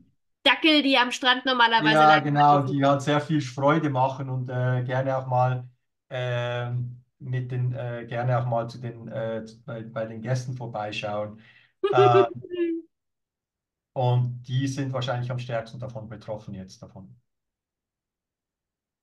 Dackel, 0.63 0.83
die 0.83 0.97
am 0.99 1.13
Strand 1.13 1.45
normalerweise 1.47 2.07
Ja, 2.07 2.19
genau, 2.19 2.63
die 2.63 2.85
halt 2.85 3.01
sehr 3.03 3.21
viel 3.23 3.41
Freude 3.41 3.89
machen 3.89 4.29
und 4.29 4.51
äh, 4.51 4.83
gerne 4.85 5.17
auch 5.17 5.27
mal 5.27 5.67
äh, 6.11 6.71
mit 7.19 7.51
den, 7.51 7.73
äh, 7.73 8.05
gerne 8.07 8.39
auch 8.39 8.47
mal 8.47 8.69
zu 8.69 8.79
den, 8.79 9.09
äh, 9.09 9.45
bei, 9.65 9.83
bei 9.85 10.05
den 10.07 10.21
Gästen 10.21 10.55
vorbeischauen. 10.55 11.41
Ähm, 11.91 12.27
und 13.93 14.43
die 14.49 14.67
sind 14.67 14.93
wahrscheinlich 14.93 15.31
am 15.31 15.39
stärksten 15.39 15.79
davon 15.79 16.09
betroffen 16.09 16.55
jetzt 16.55 16.83
davon. 16.83 17.15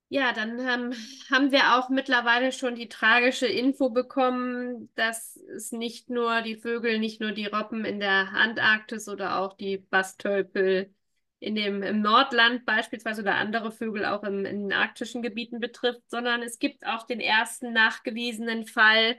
Ja, 0.09 0.31
dann 0.31 0.57
ähm, 0.59 0.93
haben 1.29 1.51
wir 1.51 1.75
auch 1.77 1.89
mittlerweile 1.89 2.53
schon 2.53 2.75
die 2.75 2.87
tragische 2.87 3.45
Info 3.47 3.89
bekommen, 3.89 4.89
dass 4.95 5.35
es 5.35 5.73
nicht 5.73 6.09
nur 6.09 6.41
die 6.43 6.55
Vögel, 6.55 6.97
nicht 6.99 7.19
nur 7.19 7.33
die 7.33 7.45
Robben 7.47 7.83
in 7.83 7.99
der 7.99 8.31
Antarktis 8.33 9.09
oder 9.09 9.37
auch 9.39 9.53
die 9.57 9.77
Bastölpel 9.79 10.93
in 11.39 11.55
dem, 11.55 11.83
im 11.83 12.01
Nordland 12.01 12.65
beispielsweise 12.65 13.21
oder 13.21 13.35
andere 13.35 13.71
Vögel 13.71 14.05
auch 14.05 14.23
im, 14.23 14.45
in 14.45 14.69
den 14.69 14.73
arktischen 14.73 15.21
Gebieten 15.21 15.59
betrifft, 15.59 16.09
sondern 16.09 16.41
es 16.41 16.59
gibt 16.59 16.85
auch 16.85 17.05
den 17.05 17.19
ersten 17.19 17.73
nachgewiesenen 17.73 18.65
Fall 18.65 19.17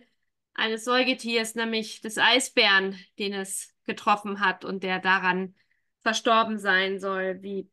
eines 0.54 0.84
Säugetiers, 0.84 1.54
nämlich 1.54 2.00
des 2.00 2.18
Eisbären, 2.18 2.98
den 3.18 3.32
es 3.32 3.72
getroffen 3.84 4.40
hat 4.40 4.64
und 4.64 4.82
der 4.82 4.98
daran 4.98 5.54
verstorben 6.00 6.58
sein 6.58 6.98
soll. 6.98 7.42
Wie 7.42 7.70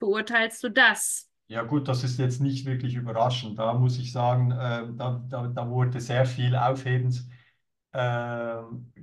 beurteilst 0.00 0.62
du 0.64 0.68
das? 0.70 1.30
Ja 1.48 1.62
gut, 1.62 1.86
das 1.86 2.02
ist 2.02 2.18
jetzt 2.18 2.40
nicht 2.40 2.66
wirklich 2.66 2.94
überraschend. 2.94 3.58
Da 3.58 3.72
muss 3.74 3.98
ich 3.98 4.10
sagen, 4.10 4.50
äh, 4.50 4.88
da, 4.96 5.24
da, 5.28 5.46
da 5.46 5.70
wurde 5.70 6.00
sehr 6.00 6.26
viel 6.26 6.56
Aufhebens 6.56 7.28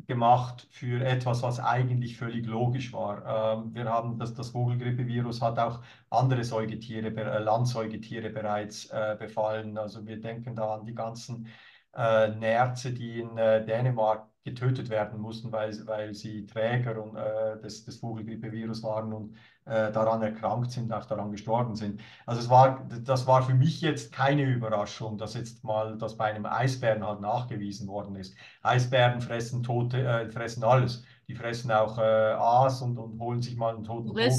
gemacht 0.08 0.68
für 0.72 1.04
etwas, 1.06 1.42
was 1.44 1.60
eigentlich 1.60 2.18
völlig 2.18 2.46
logisch 2.46 2.94
war. 2.94 3.58
Ähm, 3.58 3.74
wir 3.74 3.86
haben 3.86 4.20
das, 4.20 4.34
das 4.34 4.50
Vogelgrippevirus 4.50 5.42
hat 5.42 5.60
auch 5.60 5.82
andere 6.10 6.44
Säugetiere, 6.44 7.08
äh, 7.08 7.40
Landsäugetiere 7.40 8.30
bereits 8.30 8.90
äh, 8.92 9.16
befallen. 9.18 9.78
Also 9.78 10.06
wir 10.06 10.20
denken 10.20 10.56
da 10.56 10.76
an 10.76 10.86
die 10.86 10.94
ganzen 10.96 11.48
äh, 11.96 12.30
Nerze, 12.30 12.94
die 12.94 13.20
in 13.22 13.36
Dänemark 13.36 14.28
getötet 14.44 14.90
werden 14.90 15.20
mussten, 15.20 15.52
weil, 15.52 15.74
weil 15.88 16.14
sie 16.14 16.46
Träger 16.46 17.02
und, 17.02 17.16
des, 17.64 17.86
des 17.86 17.98
Vogelgrippevirus 17.98 18.84
waren 18.84 19.14
und 19.14 19.38
äh, 19.66 19.92
daran 19.92 20.22
erkrankt 20.22 20.72
sind, 20.72 20.92
auch 20.92 21.06
daran 21.06 21.32
gestorben 21.32 21.76
sind. 21.76 22.02
Also 22.26 22.42
es 22.42 22.50
war, 22.50 22.86
das 23.04 23.28
war 23.28 23.44
für 23.44 23.54
mich 23.54 23.82
jetzt 23.82 24.12
keine 24.12 24.44
Überraschung, 24.44 25.18
dass 25.18 25.36
jetzt 25.36 25.64
mal 25.64 25.98
das 25.98 26.18
bei 26.18 26.34
einem 26.34 26.46
Eisbären 26.46 27.06
halt 27.06 27.22
nachgewiesen 27.22 27.88
worden 27.88 28.16
ist. 28.16 28.36
Eisbären 28.62 29.22
fressen 29.22 29.64
Tote, 29.64 30.06
äh, 30.06 30.30
fressen 30.30 30.64
alles. 30.64 31.04
Die 31.28 31.36
fressen 31.36 31.72
auch 31.72 31.98
äh, 31.98 32.02
Aas 32.02 32.82
und, 32.82 32.98
und 32.98 33.20
holen 33.20 33.42
sich 33.42 33.56
mal 33.56 33.76
einen 33.76 33.86
toten 33.86 34.10
Vogel. 34.10 34.30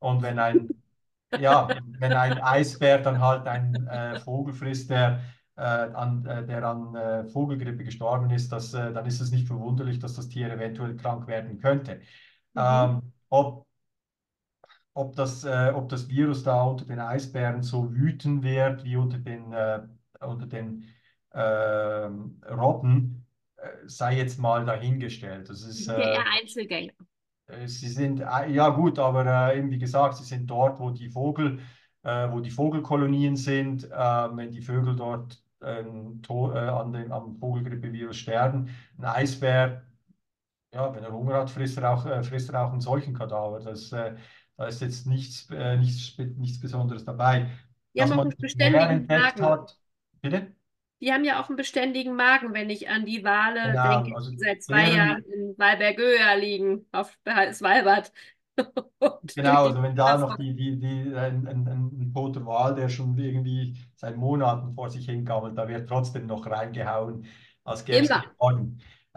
Und 0.00 0.22
wenn 0.22 0.38
ein, 0.38 0.68
ja, 1.38 1.68
wenn 1.98 2.12
ein 2.12 2.38
Eisbär 2.42 2.98
dann 2.98 3.20
halt 3.20 3.46
einen 3.46 3.86
äh, 3.86 4.20
Vogel 4.20 4.52
frisst, 4.52 4.90
der 4.90 5.20
äh, 5.56 5.62
an, 5.62 6.26
äh, 6.26 6.44
der 6.44 6.62
an 6.64 6.94
äh, 6.94 7.24
Vogelgrippe 7.24 7.84
gestorben 7.84 8.30
ist, 8.30 8.52
das, 8.52 8.72
dann 8.72 9.06
ist 9.06 9.20
es 9.20 9.30
nicht 9.30 9.46
verwunderlich, 9.46 9.98
dass 9.98 10.14
das 10.14 10.28
Tier 10.28 10.52
eventuell 10.52 10.96
krank 10.96 11.26
werden 11.26 11.58
könnte. 11.58 11.96
Mhm. 12.52 12.60
Ähm, 12.62 13.12
ob, 13.30 13.66
ob, 14.96 15.14
das, 15.14 15.44
ob 15.44 15.88
das 15.88 16.08
Virus 16.08 16.42
da 16.42 16.64
unter 16.64 16.84
den 16.84 16.98
Eisbären 16.98 17.62
so 17.62 17.92
wüten 17.94 18.42
wird 18.42 18.82
wie 18.84 18.96
unter 18.96 19.18
den, 19.18 19.54
unter 20.20 20.46
den 20.46 20.84
ähm, 21.34 22.40
Robben, 22.50 23.26
sei 23.86 24.16
jetzt 24.16 24.38
mal 24.38 24.64
dahingestellt. 24.64 25.48
Das 25.50 25.62
ist, 25.62 25.88
der 25.88 26.24
Einzelgänger. 26.40 26.92
Sie 27.66 27.88
sind, 27.88 28.20
ja 28.20 28.68
gut, 28.70 28.98
aber 28.98 29.54
eben 29.54 29.70
wie 29.70 29.78
gesagt, 29.78 30.16
sie 30.16 30.24
sind 30.24 30.46
dort, 30.48 30.80
wo 30.80 30.90
die 30.90 31.10
Vogel, 31.10 31.60
wo 32.02 32.40
die 32.40 32.50
Vogelkolonien 32.50 33.36
sind. 33.36 33.84
wenn 33.90 34.50
die 34.50 34.62
Vögel 34.62 34.96
dort 34.96 35.42
ähm, 35.62 36.20
äh, 36.28 36.58
an 36.58 36.92
dem, 36.92 37.12
am 37.12 37.36
Vogelgrippevirus 37.36 38.16
sterben. 38.16 38.68
Ein 38.98 39.04
Eisbär, 39.04 39.86
ja, 40.72 40.94
wenn 40.94 41.04
er 41.04 41.12
Hunger 41.12 41.34
hat, 41.34 41.50
frisst 41.50 41.78
er 41.78 41.92
auch, 41.92 42.06
äh, 42.06 42.22
frisst 42.22 42.50
er 42.50 42.64
auch 42.64 42.72
einen 42.72 42.80
solchen 42.80 43.14
Kadaver. 43.14 43.60
Das, 43.60 43.92
äh, 43.92 44.14
da 44.56 44.66
ist 44.66 44.80
jetzt 44.80 45.06
nichts, 45.06 45.48
äh, 45.50 45.76
nichts, 45.76 46.16
nichts 46.36 46.60
Besonderes 46.60 47.04
dabei. 47.04 47.50
Die 47.94 48.00
Dass 48.00 48.10
haben 48.10 48.18
auch 48.18 48.24
einen 48.24 48.36
beständigen 48.38 49.06
Magen. 49.06 49.42
Hat, 49.44 49.78
bitte? 50.20 50.52
Die 51.00 51.12
haben 51.12 51.24
ja 51.24 51.42
auch 51.42 51.48
einen 51.48 51.56
beständigen 51.56 52.16
Magen, 52.16 52.54
wenn 52.54 52.70
ich 52.70 52.88
an 52.88 53.04
die 53.04 53.22
Wale 53.22 53.72
genau, 53.72 54.02
denke, 54.02 54.16
also 54.16 54.30
die 54.30 54.38
seit 54.38 54.62
zwei 54.62 54.90
Jahren 54.90 55.22
in 55.24 55.54
Walbergöa 55.58 56.34
liegen, 56.34 56.86
auf 56.92 57.18
Svalbard. 57.52 58.12
genau, 59.34 59.66
also 59.66 59.82
wenn 59.82 59.94
da 59.94 60.16
noch 60.16 60.36
die, 60.38 60.54
die, 60.54 60.78
die, 60.78 61.14
ein, 61.14 61.46
ein, 61.46 61.66
ein 61.68 62.12
toter 62.14 62.46
Wal, 62.46 62.74
der 62.74 62.88
schon 62.88 63.16
irgendwie 63.18 63.76
seit 63.94 64.16
Monaten 64.16 64.74
vor 64.74 64.88
sich 64.88 65.04
hingammelt, 65.04 65.58
da 65.58 65.68
wird 65.68 65.86
trotzdem 65.86 66.26
noch 66.26 66.46
reingehauen, 66.46 67.26
als 67.64 67.84
gäbe 67.84 68.06
es. 68.06 68.10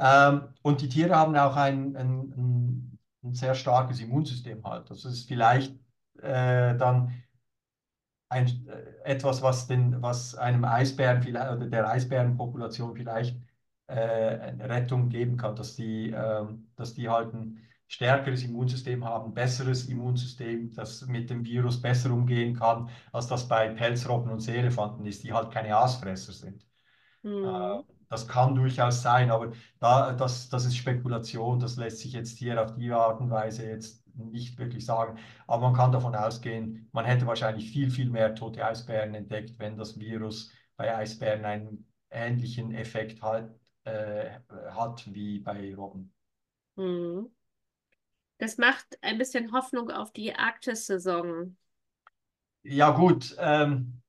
Ähm, 0.02 0.49
und 0.62 0.82
die 0.82 0.89
Tiere 0.89 1.15
haben 1.15 1.36
auch 1.36 1.56
ein, 1.56 1.95
ein, 1.95 2.34
ein, 2.38 2.88
sehr 3.23 3.55
starkes 3.55 3.99
Immunsystem 3.99 4.63
halt. 4.65 4.89
Das 4.89 5.05
ist 5.05 5.27
vielleicht 5.27 5.75
äh, 6.21 6.75
dann 6.77 7.23
ein, 8.29 8.47
äh, 8.67 9.03
etwas, 9.03 9.41
was, 9.41 9.67
den, 9.67 10.01
was 10.01 10.36
einem 10.36 10.63
Eisbären 10.65 11.21
vielleicht, 11.23 11.51
oder 11.51 11.65
der 11.67 11.89
Eisbärenpopulation 11.89 12.95
vielleicht 12.95 13.38
äh, 13.88 13.93
eine 13.95 14.69
Rettung 14.69 15.10
geben 15.10 15.38
kann, 15.38 15.55
dass 15.55 15.75
die, 15.75 16.12
äh, 16.12 16.45
dass 16.75 16.93
die 16.93 17.10
halt 17.10 17.34
ein 17.34 17.60
stärkeres 17.88 18.43
Immunsystem 18.43 19.03
haben, 19.03 19.34
besseres 19.34 19.86
Immunsystem, 19.88 20.71
das 20.75 21.08
mit 21.08 21.29
dem 21.32 21.43
Virus 21.43 21.82
besser 21.82 22.12
umgehen 22.12 22.55
kann, 22.55 22.89
als 23.12 23.27
das 23.27 23.47
bei 23.47 23.69
Pelzrobben 23.69 24.32
und 24.32 24.41
Seelefanten 24.41 25.05
ist, 25.08 25.23
die 25.23 25.34
halt 25.34 25.51
keine 25.51 25.75
Aasfresser 25.75 26.34
sind. 26.34 26.65
Mhm. 27.23 27.84
Das 28.10 28.28
kann 28.28 28.56
durchaus 28.56 29.02
sein, 29.04 29.30
aber 29.32 29.54
da, 29.80 30.13
das, 30.13 30.50
das 30.50 30.65
ist 30.65 30.76
Spekulation, 30.78 31.60
das 31.60 31.78
lässt 31.78 32.00
sich 32.00 32.13
jetzt 32.13 32.38
hier 32.39 32.62
auf 32.63 32.74
die 32.76 32.91
Art 32.91 33.22
und 33.22 33.30
Weise 33.30 33.67
jetzt 33.69 34.04
nicht 34.15 34.58
wirklich 34.58 34.86
sagen. 34.86 35.19
Aber 35.48 35.67
man 35.69 35.76
kann 35.76 35.91
davon 35.91 36.15
ausgehen, 36.15 36.89
man 36.91 37.06
hätte 37.06 37.28
wahrscheinlich 37.28 37.72
viel, 37.72 37.91
viel 37.91 38.10
mehr 38.10 38.34
tote 38.36 38.65
Eisbären 38.65 39.13
entdeckt, 39.13 39.60
wenn 39.60 39.78
das 39.78 40.00
Virus 40.00 40.52
bei 40.76 40.95
Eisbären 40.95 41.45
einen 41.45 41.86
ähnlichen 42.10 42.74
Effekt 42.74 43.22
halt, 43.22 43.52
äh, 43.84 44.39
hat 44.72 45.13
wie 45.13 45.39
bei 45.39 45.76
Robben. 45.76 46.12
Mhm. 46.78 47.30
Das 48.39 48.58
macht 48.58 48.98
ein 49.02 49.17
bisschen 49.17 49.52
Hoffnung 49.52 49.91
auf 49.91 50.12
die 50.12 50.34
Arktis-Saison. 50.34 51.56
Ja, 52.63 52.91
gut. 52.91 53.36
Ähm, 53.39 54.02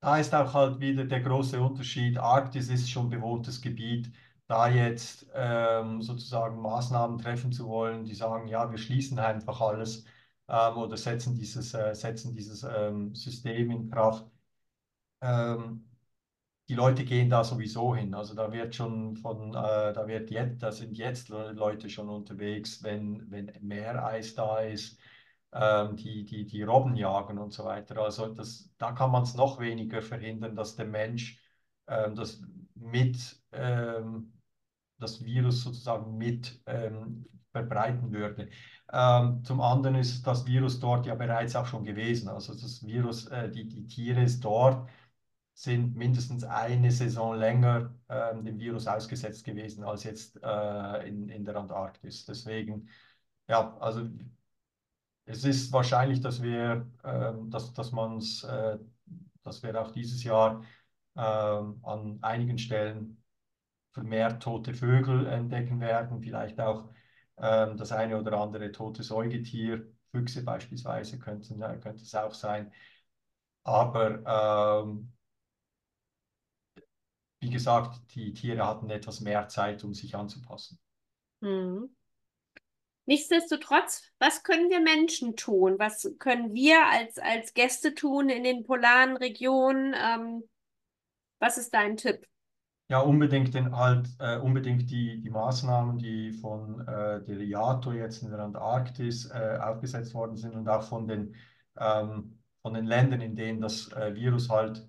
da 0.00 0.18
ist 0.18 0.34
auch 0.34 0.54
halt 0.54 0.80
wieder 0.80 1.04
der 1.04 1.20
große 1.20 1.60
Unterschied. 1.60 2.18
Arktis 2.18 2.68
ist 2.68 2.90
schon 2.90 3.10
bewohntes 3.10 3.60
Gebiet. 3.60 4.10
Da 4.46 4.68
jetzt 4.68 5.26
ähm, 5.34 6.00
sozusagen 6.02 6.60
Maßnahmen 6.62 7.18
treffen 7.18 7.52
zu 7.52 7.68
wollen, 7.68 8.04
die 8.04 8.14
sagen, 8.14 8.48
ja, 8.48 8.70
wir 8.70 8.78
schließen 8.78 9.18
einfach 9.18 9.60
alles 9.60 10.06
ähm, 10.48 10.76
oder 10.78 10.96
setzen 10.96 11.34
dieses, 11.36 11.74
äh, 11.74 11.94
setzen 11.94 12.32
dieses 12.34 12.62
ähm, 12.64 13.14
System 13.14 13.70
in 13.70 13.90
Kraft. 13.90 14.26
Ähm, 15.20 15.86
die 16.68 16.74
Leute 16.74 17.04
gehen 17.04 17.30
da 17.30 17.44
sowieso 17.44 17.94
hin. 17.96 18.14
Also 18.14 18.34
da 18.34 18.52
wird 18.52 18.74
schon 18.74 19.16
von, 19.16 19.50
äh, 19.50 19.92
da 19.92 20.06
wird 20.08 20.30
jetzt, 20.30 20.62
da 20.62 20.72
sind 20.72 20.96
jetzt 20.98 21.28
Leute 21.30 21.88
schon 21.90 22.08
unterwegs, 22.10 22.82
wenn, 22.82 23.30
wenn 23.30 23.52
Meereis 23.62 24.34
da 24.34 24.60
ist, 24.60 24.98
ähm, 25.52 25.96
die, 25.96 26.24
die, 26.24 26.46
die 26.46 26.62
Robben 26.62 26.96
jagen 26.96 27.38
und 27.38 27.52
so 27.52 27.64
weiter. 27.64 27.98
Also 27.98 28.32
das, 28.34 28.70
da 28.78 28.92
kann 28.92 29.10
man 29.10 29.22
es 29.22 29.34
noch 29.34 29.60
weniger 29.60 30.02
verhindern, 30.02 30.56
dass 30.56 30.76
der 30.76 30.86
Mensch 30.86 31.40
ähm, 31.86 32.14
das 32.14 32.42
mit 32.74 33.40
ähm, 33.52 34.32
das 34.98 35.24
Virus 35.24 35.62
sozusagen 35.62 36.16
mit 36.18 36.60
ähm, 36.66 37.26
verbreiten 37.52 38.12
würde. 38.12 38.50
Ähm, 38.92 39.44
zum 39.44 39.60
anderen 39.60 39.96
ist 39.96 40.26
das 40.26 40.46
Virus 40.46 40.80
dort 40.80 41.06
ja 41.06 41.14
bereits 41.14 41.56
auch 41.56 41.66
schon 41.66 41.84
gewesen. 41.84 42.28
Also 42.28 42.52
das 42.54 42.84
Virus, 42.86 43.26
äh, 43.26 43.50
die, 43.50 43.66
die 43.68 43.86
Tiere 43.86 44.22
ist 44.22 44.44
dort 44.44 44.88
sind 45.54 45.96
mindestens 45.96 46.44
eine 46.44 46.92
Saison 46.92 47.36
länger 47.36 47.92
ähm, 48.08 48.44
dem 48.44 48.60
Virus 48.60 48.86
ausgesetzt 48.86 49.44
gewesen 49.44 49.82
als 49.82 50.04
jetzt 50.04 50.38
äh, 50.42 51.08
in, 51.08 51.28
in 51.28 51.44
der 51.44 51.56
Antarktis. 51.56 52.24
Deswegen, 52.26 52.88
ja, 53.48 53.76
also 53.80 54.08
es 55.28 55.44
ist 55.44 55.72
wahrscheinlich, 55.72 56.20
dass 56.20 56.42
wir, 56.42 56.90
äh, 57.04 57.32
dass, 57.50 57.72
dass 57.74 57.92
man 57.92 58.16
es, 58.16 58.44
äh, 58.44 58.78
dass 59.44 59.62
wir 59.62 59.80
auch 59.80 59.90
dieses 59.92 60.24
Jahr 60.24 60.64
ähm, 61.16 61.80
an 61.84 62.18
einigen 62.22 62.58
Stellen 62.58 63.22
vermehrt 63.92 64.42
tote 64.42 64.74
Vögel 64.74 65.26
entdecken 65.26 65.80
werden, 65.80 66.20
vielleicht 66.22 66.60
auch 66.60 66.90
ähm, 67.36 67.76
das 67.76 67.92
eine 67.92 68.18
oder 68.18 68.40
andere 68.40 68.72
tote 68.72 69.02
Säugetier, 69.02 69.86
Füchse 70.12 70.42
beispielsweise 70.44 71.18
könnten, 71.18 71.60
äh, 71.60 71.78
könnte 71.78 72.02
es 72.02 72.14
auch 72.14 72.32
sein. 72.32 72.72
Aber 73.64 74.82
ähm, 74.82 75.12
wie 77.40 77.50
gesagt, 77.50 78.14
die 78.14 78.32
Tiere 78.32 78.66
hatten 78.66 78.88
etwas 78.88 79.20
mehr 79.20 79.46
Zeit, 79.48 79.84
um 79.84 79.92
sich 79.92 80.14
anzupassen. 80.14 80.78
Hm. 81.42 81.90
Nichtsdestotrotz, 83.08 84.02
was 84.18 84.42
können 84.42 84.68
wir 84.68 84.80
Menschen 84.80 85.34
tun? 85.34 85.76
Was 85.78 86.14
können 86.18 86.52
wir 86.52 86.86
als, 86.90 87.18
als 87.18 87.54
Gäste 87.54 87.94
tun 87.94 88.28
in 88.28 88.44
den 88.44 88.64
polaren 88.64 89.16
Regionen? 89.16 89.94
Ähm, 89.98 90.42
was 91.38 91.56
ist 91.56 91.72
dein 91.72 91.96
Tipp? 91.96 92.26
Ja, 92.90 93.00
unbedingt 93.00 93.54
den, 93.54 93.74
halt, 93.74 94.10
äh, 94.18 94.36
unbedingt 94.36 94.90
die, 94.90 95.22
die 95.22 95.30
Maßnahmen, 95.30 95.96
die 95.96 96.32
von 96.32 96.86
äh, 96.86 97.24
der 97.24 97.40
IATO 97.40 97.92
jetzt 97.92 98.22
in 98.22 98.30
der 98.30 98.40
Antarktis 98.40 99.30
äh, 99.30 99.58
aufgesetzt 99.58 100.12
worden 100.12 100.36
sind 100.36 100.54
und 100.54 100.68
auch 100.68 100.82
von 100.82 101.08
den, 101.08 101.34
ähm, 101.78 102.38
von 102.60 102.74
den 102.74 102.84
Ländern, 102.84 103.22
in 103.22 103.36
denen 103.36 103.62
das 103.62 103.90
äh, 103.92 104.14
Virus 104.14 104.50
halt 104.50 104.86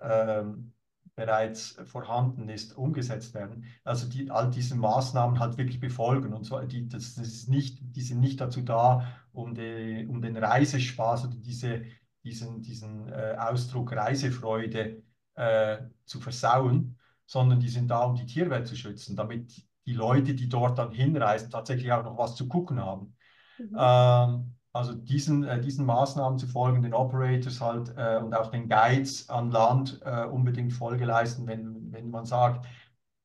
ähm, 0.00 0.72
bereits 1.18 1.76
vorhanden 1.84 2.48
ist, 2.48 2.78
umgesetzt 2.78 3.34
werden. 3.34 3.64
Also 3.82 4.08
die, 4.08 4.30
all 4.30 4.50
diese 4.50 4.76
Maßnahmen 4.76 5.40
halt 5.40 5.58
wirklich 5.58 5.80
befolgen. 5.80 6.32
Und 6.32 6.46
zwar, 6.46 6.64
die, 6.64 6.88
das, 6.88 7.16
das 7.16 7.26
ist 7.26 7.48
nicht, 7.48 7.80
die 7.80 8.02
sind 8.02 8.20
nicht 8.20 8.40
dazu 8.40 8.60
da, 8.62 9.16
um, 9.32 9.52
die, 9.52 10.06
um 10.08 10.22
den 10.22 10.36
Reisespaß 10.36 11.24
oder 11.24 11.34
diese, 11.34 11.82
diesen, 12.22 12.62
diesen 12.62 13.08
äh, 13.08 13.34
Ausdruck 13.36 13.90
Reisefreude 13.90 15.02
äh, 15.34 15.78
zu 16.04 16.20
versauen, 16.20 16.96
sondern 17.26 17.58
die 17.58 17.68
sind 17.68 17.88
da, 17.88 18.04
um 18.04 18.14
die 18.14 18.26
Tierwelt 18.26 18.68
zu 18.68 18.76
schützen, 18.76 19.16
damit 19.16 19.66
die 19.86 19.94
Leute, 19.94 20.34
die 20.34 20.48
dort 20.48 20.78
dann 20.78 20.92
hinreisen, 20.92 21.50
tatsächlich 21.50 21.90
auch 21.90 22.04
noch 22.04 22.16
was 22.16 22.36
zu 22.36 22.46
gucken 22.46 22.78
haben. 22.78 23.16
Mhm. 23.58 23.76
Ähm, 23.76 24.54
also 24.72 24.94
diesen, 24.94 25.44
äh, 25.44 25.60
diesen 25.60 25.84
Maßnahmen 25.86 26.38
zu 26.38 26.46
folgen, 26.46 26.82
den 26.82 26.94
Operators 26.94 27.60
halt 27.60 27.92
äh, 27.96 28.18
und 28.22 28.34
auch 28.34 28.50
den 28.50 28.68
Guides 28.68 29.28
an 29.28 29.50
Land 29.50 30.00
äh, 30.04 30.24
unbedingt 30.24 30.72
Folge 30.72 31.04
leisten, 31.04 31.46
wenn, 31.46 31.92
wenn 31.92 32.10
man 32.10 32.24
sagt, 32.26 32.66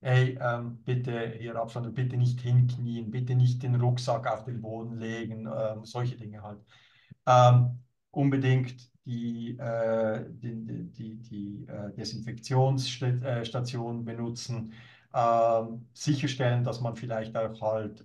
hey, 0.02 0.38
ähm, 0.42 0.84
bitte 0.84 1.34
hier 1.40 1.56
Abstand, 1.56 1.94
bitte 1.96 2.18
nicht 2.18 2.42
hinknien, 2.42 3.12
bitte 3.12 3.36
nicht 3.36 3.64
den 3.64 3.76
Rucksack 3.76 4.28
auf 4.28 4.44
den 4.46 4.62
Boden 4.62 4.98
legen, 4.98 5.48
ähm, 5.48 5.86
solche 5.86 6.18
Dinge 6.18 6.42
halt. 6.44 6.60
Ähm, 7.26 7.80
unbedingt 8.12 8.92
die, 9.06 9.58
äh, 9.60 10.26
die, 10.30 10.92
die, 10.92 11.16
die 11.22 11.66
äh, 11.68 11.92
Desinfektionsstation 11.94 14.02
äh, 14.02 14.04
benutzen, 14.04 14.74
ähm, 15.14 15.88
sicherstellen, 15.94 16.64
dass 16.64 16.82
man 16.82 16.96
vielleicht 16.96 17.36
auch 17.38 17.60
halt 17.62 18.04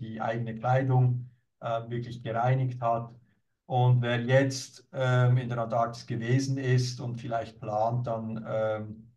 die 0.00 0.20
eigene 0.20 0.54
Kleidung 0.54 1.28
äh, 1.60 1.88
wirklich 1.88 2.22
gereinigt 2.22 2.80
hat. 2.80 3.10
Und 3.66 4.02
wer 4.02 4.20
jetzt 4.22 4.88
ähm, 4.92 5.36
in 5.38 5.48
der 5.48 5.58
Antarktis 5.58 6.06
gewesen 6.06 6.56
ist 6.58 7.00
und 7.00 7.16
vielleicht 7.16 7.60
plant, 7.60 8.06
dann 8.06 8.44
ähm, 8.48 9.12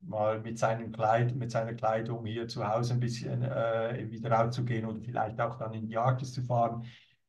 mal 0.00 0.40
mit, 0.40 0.58
seinem 0.58 0.92
Kleid, 0.92 1.34
mit 1.34 1.50
seiner 1.50 1.74
Kleidung 1.74 2.26
hier 2.26 2.48
zu 2.48 2.66
Hause 2.66 2.94
ein 2.94 3.00
bisschen 3.00 3.42
äh, 3.42 4.06
wieder 4.10 4.30
rauszugehen 4.30 4.86
oder 4.86 5.00
vielleicht 5.00 5.40
auch 5.40 5.56
dann 5.58 5.72
in 5.74 5.88
die 5.88 5.96
Arktis 5.96 6.32
zu 6.32 6.42
fahren, 6.42 6.84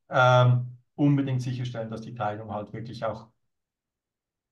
ähm, 0.10 0.78
unbedingt 0.96 1.42
sicherstellen, 1.42 1.90
dass 1.90 2.02
die 2.02 2.14
Kleidung 2.14 2.52
halt 2.54 2.74
wirklich 2.74 3.04
auch 3.06 3.28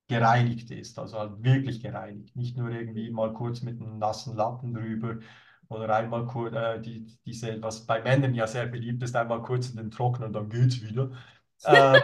gereinigt 0.08 0.70
ist, 0.72 1.00
also 1.00 1.20
halt 1.20 1.44
wirklich 1.44 1.82
gereinigt, 1.82 2.36
nicht 2.36 2.58
nur 2.58 2.70
irgendwie 2.70 3.10
mal 3.10 3.34
kurz 3.34 3.62
mit 3.62 3.82
einem 3.82 3.98
nassen 3.98 4.36
Lappen 4.36 4.74
drüber 4.74 5.18
oder 5.76 5.96
einmal 5.96 6.26
kurz, 6.26 6.54
äh, 6.56 6.80
die, 6.82 7.06
diese, 7.26 7.62
was 7.62 7.86
bei 7.86 8.02
Männern 8.02 8.34
ja 8.34 8.48
sehr 8.48 8.66
beliebt 8.68 9.04
ist, 9.04 9.16
einmal 9.16 9.42
kurz 9.42 9.70
in 9.70 9.78
den 9.78 9.92
Trockner 9.92 10.28
und 10.28 10.34
dann 10.34 10.50
geht's 10.50 10.82
wieder. 10.82 11.12
äh, 11.64 12.00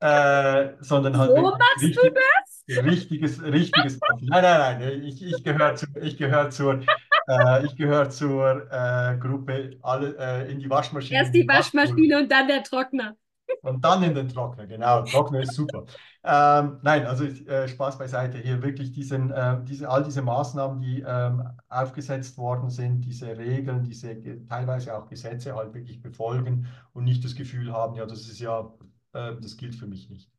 äh, 0.00 0.74
sondern 0.80 1.16
halt 1.18 1.30
Wo 1.30 1.42
machst 1.42 1.82
richtig, 1.82 2.02
du 2.02 2.10
das? 2.10 2.84
richtiges, 2.84 3.42
richtiges. 3.42 3.98
nein, 4.20 4.42
nein, 4.42 4.80
nein, 4.80 5.02
ich, 5.02 5.22
ich 5.22 5.42
gehöre 5.42 5.74
zu, 5.74 5.86
ich 6.00 6.16
gehöre 6.16 6.50
zur, 6.50 6.82
äh, 7.28 7.64
ich 7.64 7.76
gehöre 7.76 8.10
zur 8.10 8.70
äh, 8.70 9.16
Gruppe 9.18 9.78
alle 9.82 10.16
äh, 10.18 10.52
in 10.52 10.60
die 10.60 10.68
Waschmaschine. 10.68 11.20
Erst 11.20 11.34
die 11.34 11.48
Waschmaschine 11.48 12.18
und 12.18 12.30
dann 12.30 12.46
der 12.46 12.62
Trockner. 12.62 13.16
Und 13.62 13.84
dann 13.84 14.02
in 14.02 14.14
den 14.14 14.28
Trockner, 14.28 14.66
genau. 14.66 15.02
Trockner 15.02 15.40
ist 15.40 15.54
super. 15.54 15.84
Ähm, 16.30 16.78
nein, 16.82 17.06
also 17.06 17.24
äh, 17.24 17.68
Spaß 17.68 17.96
beiseite. 17.96 18.36
Hier 18.38 18.60
wirklich 18.62 18.92
diesen, 18.92 19.30
äh, 19.30 19.64
diese, 19.64 19.88
all 19.88 20.02
diese 20.02 20.20
Maßnahmen, 20.20 20.80
die 20.80 21.02
ähm, 21.06 21.42
aufgesetzt 21.70 22.36
worden 22.36 22.68
sind, 22.68 23.00
diese 23.02 23.38
Regeln, 23.38 23.84
diese 23.84 24.20
teilweise 24.46 24.94
auch 24.94 25.08
Gesetze 25.08 25.54
halt 25.54 25.72
wirklich 25.72 26.02
befolgen 26.02 26.66
und 26.92 27.04
nicht 27.04 27.24
das 27.24 27.34
Gefühl 27.34 27.72
haben, 27.72 27.94
ja, 27.94 28.04
das 28.04 28.28
ist 28.28 28.40
ja, 28.40 28.74
äh, 29.14 29.36
das 29.40 29.56
gilt 29.56 29.74
für 29.74 29.86
mich 29.86 30.10
nicht. 30.10 30.30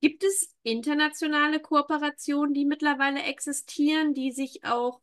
Gibt 0.00 0.24
es 0.24 0.54
internationale 0.62 1.60
Kooperationen, 1.60 2.52
die 2.52 2.66
mittlerweile 2.66 3.22
existieren, 3.22 4.12
die 4.14 4.32
sich 4.32 4.64
auch 4.64 5.00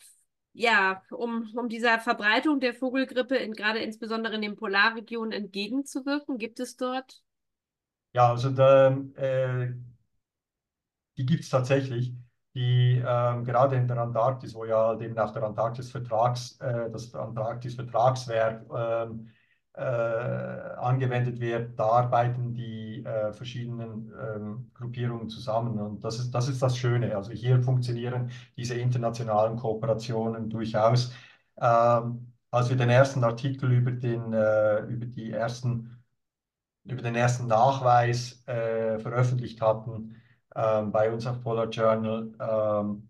ja, 0.56 1.04
um, 1.12 1.50
um 1.56 1.68
dieser 1.68 2.00
Verbreitung 2.00 2.60
der 2.62 2.74
Vogelgrippe 2.74 3.36
in, 3.36 3.54
gerade 3.54 3.80
insbesondere 3.80 4.36
in 4.36 4.42
den 4.42 4.56
Polarregionen 4.56 5.34
entgegenzuwirken? 5.34 6.38
Gibt 6.38 6.60
es 6.62 6.78
dort? 6.78 7.22
Ja, 8.14 8.30
also 8.30 8.50
da, 8.50 8.92
äh, 9.16 9.74
die 11.18 11.26
gibt 11.26 11.44
es 11.44 11.50
tatsächlich. 11.50 12.14
Die 12.54 13.04
ähm, 13.06 13.44
gerade 13.44 13.76
in 13.76 13.86
der 13.90 13.98
Antarktis, 13.98 14.56
wo 14.56 14.64
ja 14.64 14.98
eben 15.02 15.20
auch 15.20 15.32
der 15.32 15.44
Antarktis-Vertrags, 15.44 16.58
äh, 16.62 16.90
das 16.90 17.14
Antarktis-Vertragswerk 17.14 18.66
ähm, 18.74 19.28
äh, 19.28 19.32
angewendet 19.82 21.40
wird, 21.40 21.78
da 21.80 21.86
arbeiten 21.86 22.54
die 22.54 23.04
äh, 23.06 23.34
verschiedenen 23.34 24.12
ähm, 24.20 24.72
Gruppierungen 24.74 25.30
zusammen. 25.30 25.80
Und 25.80 26.04
das 26.04 26.20
ist, 26.20 26.32
das 26.32 26.48
ist 26.48 26.62
das 26.62 26.78
Schöne. 26.78 27.16
Also 27.16 27.32
hier 27.32 27.62
funktionieren 27.62 28.32
diese 28.58 28.76
internationalen 28.76 29.58
Kooperationen 29.58 30.50
durchaus. 30.50 31.14
Ähm, 31.60 32.34
als 32.52 32.70
wir 32.70 32.78
den 32.78 32.90
ersten 32.90 33.24
Artikel 33.24 33.72
über, 33.72 33.92
den, 33.92 34.34
äh, 34.34 34.80
über, 34.86 35.06
die 35.06 35.32
ersten, 35.32 36.04
über 36.86 37.02
den 37.02 37.16
ersten 37.16 37.48
Nachweis 37.48 38.44
äh, 38.48 39.00
veröffentlicht 39.00 39.62
hatten 39.62 40.16
ähm, 40.56 40.92
bei 40.92 41.12
uns 41.12 41.28
auf 41.28 41.42
Polar 41.42 41.70
Journal, 41.70 42.32
ähm, 42.40 43.10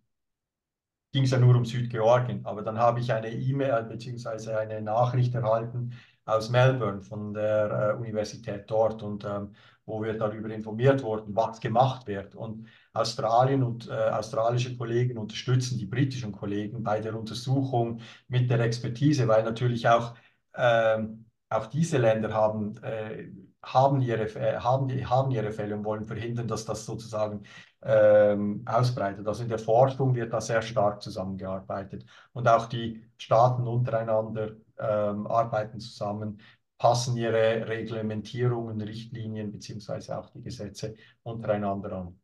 ging 1.12 1.24
es 1.24 1.32
ja 1.32 1.40
nur 1.40 1.56
um 1.56 1.66
Südgeorgien. 1.66 2.46
Aber 2.46 2.62
dann 2.62 2.78
habe 2.78 3.00
ich 3.00 3.12
eine 3.14 3.30
E-Mail 3.32 3.84
bzw. 3.84 4.54
eine 4.56 4.82
Nachricht 4.82 5.34
erhalten, 5.36 5.94
aus 6.26 6.50
Melbourne 6.50 7.02
von 7.02 7.34
der 7.34 7.94
äh, 7.96 8.00
Universität 8.00 8.66
dort 8.68 9.04
und 9.04 9.24
ähm, 9.26 9.54
wo 9.86 10.02
wir 10.02 10.18
darüber 10.18 10.50
informiert 10.50 11.04
wurden, 11.04 11.36
was 11.36 11.60
gemacht 11.60 12.08
wird. 12.08 12.36
Und 12.36 12.68
Australien 12.94 13.64
und 13.64 13.88
äh, 13.88 13.92
australische 13.92 14.76
Kollegen 14.78 15.18
unterstützen 15.18 15.78
die 15.78 15.86
britischen 15.86 16.32
Kollegen 16.32 16.84
bei 16.84 17.00
der 17.02 17.16
Untersuchung 17.16 18.02
mit 18.28 18.50
der 18.50 18.60
Expertise, 18.62 19.28
weil 19.28 19.44
natürlich 19.44 19.88
auch, 19.88 20.16
ähm, 20.56 21.26
auch 21.50 21.68
diese 21.68 21.98
Länder 22.00 22.34
haben, 22.34 22.78
äh, 22.84 23.30
haben, 23.62 24.02
ihre, 24.02 24.24
äh, 24.36 24.58
haben, 24.58 24.90
haben 25.10 25.32
ihre 25.32 25.52
Fälle 25.52 25.76
und 25.76 25.86
wollen 25.86 26.06
verhindern, 26.06 26.48
dass 26.48 26.66
das 26.66 26.86
sozusagen 26.86 27.44
ähm, 27.84 28.64
ausbreitet. 28.66 29.28
Also 29.28 29.44
in 29.44 29.50
der 29.50 29.60
Forschung 29.60 30.16
wird 30.16 30.34
da 30.34 30.42
sehr 30.42 30.62
stark 30.64 31.02
zusammengearbeitet 31.04 32.06
und 32.34 32.48
auch 32.48 32.66
die 32.68 33.04
Staaten 33.18 33.68
untereinander 33.68 34.56
ähm, 34.80 35.28
arbeiten 35.28 35.80
zusammen, 35.80 36.42
passen 36.78 37.18
ihre 37.18 37.68
Reglementierungen, 37.68 38.82
Richtlinien 38.82 39.52
beziehungsweise 39.52 40.18
auch 40.18 40.30
die 40.32 40.42
Gesetze 40.42 40.96
untereinander 41.24 41.92
an. 41.94 42.20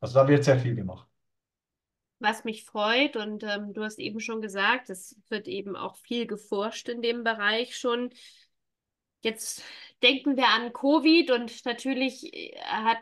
Also 0.00 0.14
da 0.14 0.28
wird 0.28 0.44
sehr 0.44 0.58
viel 0.58 0.74
gemacht. 0.74 1.08
Was 2.18 2.44
mich 2.44 2.64
freut, 2.64 3.16
und 3.16 3.42
ähm, 3.42 3.72
du 3.72 3.82
hast 3.82 3.98
eben 3.98 4.20
schon 4.20 4.40
gesagt, 4.40 4.88
es 4.88 5.20
wird 5.28 5.46
eben 5.46 5.76
auch 5.76 5.96
viel 5.96 6.26
geforscht 6.26 6.88
in 6.88 7.02
dem 7.02 7.22
Bereich 7.22 7.76
schon. 7.76 8.10
Jetzt 9.20 9.62
denken 10.02 10.36
wir 10.36 10.48
an 10.48 10.72
Covid 10.72 11.30
und 11.30 11.64
natürlich 11.64 12.32
äh, 12.32 12.56
hat 12.62 12.98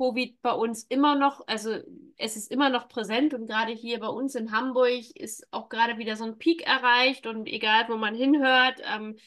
Covid 0.00 0.40
bei 0.40 0.52
uns 0.52 0.84
immer 0.84 1.14
noch, 1.14 1.46
also 1.46 1.76
es 2.16 2.36
ist 2.36 2.50
immer 2.50 2.70
noch 2.70 2.88
präsent 2.88 3.34
und 3.34 3.46
gerade 3.46 3.72
hier 3.72 4.00
bei 4.00 4.08
uns 4.08 4.34
in 4.34 4.50
Hamburg 4.50 5.04
ist 5.14 5.46
auch 5.52 5.68
gerade 5.68 5.98
wieder 5.98 6.16
so 6.16 6.24
ein 6.24 6.38
Peak 6.38 6.66
erreicht 6.66 7.26
und 7.26 7.46
egal, 7.46 7.84
wo 7.88 7.96
man 7.96 8.14
hinhört, 8.14 8.80
ähm, 8.82 9.18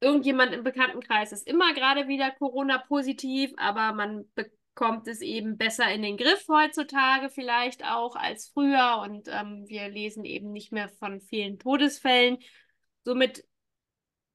irgendjemand 0.00 0.52
im 0.52 0.62
Bekanntenkreis 0.62 1.32
ist 1.32 1.48
immer 1.48 1.74
gerade 1.74 2.06
wieder 2.06 2.30
Corona-positiv, 2.30 3.52
aber 3.56 3.92
man 3.92 4.24
bekommt 4.36 5.08
es 5.08 5.20
eben 5.20 5.56
besser 5.56 5.92
in 5.92 6.02
den 6.02 6.16
Griff 6.16 6.46
heutzutage 6.48 7.28
vielleicht 7.28 7.84
auch 7.84 8.14
als 8.14 8.48
früher 8.48 9.00
und 9.02 9.26
ähm, 9.28 9.64
wir 9.66 9.88
lesen 9.88 10.24
eben 10.24 10.52
nicht 10.52 10.70
mehr 10.70 10.88
von 10.88 11.20
vielen 11.20 11.58
Todesfällen. 11.58 12.38
Somit 13.02 13.44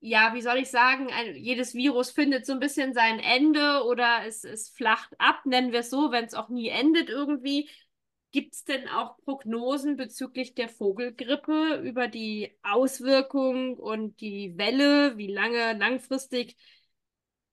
ja, 0.02 0.34
wie 0.34 0.42
soll 0.42 0.58
ich 0.58 0.70
sagen, 0.70 1.08
ein, 1.12 1.36
jedes 1.36 1.74
Virus 1.74 2.12
findet 2.12 2.46
so 2.46 2.54
ein 2.54 2.60
bisschen 2.60 2.94
sein 2.94 3.20
Ende 3.20 3.84
oder 3.86 4.26
es, 4.26 4.44
es 4.44 4.70
flacht 4.70 5.14
ab, 5.20 5.46
nennen 5.46 5.72
wir 5.72 5.80
es 5.82 5.90
so, 5.90 6.12
wenn 6.12 6.26
es 6.26 6.34
auch 6.34 6.50
nie 6.50 6.70
endet 6.70 7.10
irgendwie. 7.10 7.70
Gibt 8.32 8.54
es 8.54 8.64
denn 8.64 8.88
auch 8.88 9.18
Prognosen 9.26 9.98
bezüglich 9.98 10.54
der 10.54 10.70
Vogelgrippe 10.70 11.82
über 11.84 12.08
die 12.08 12.56
Auswirkung 12.62 13.76
und 13.78 14.22
die 14.22 14.56
Welle, 14.58 15.18
wie 15.18 15.28
lange 15.34 15.74
langfristig 15.78 16.56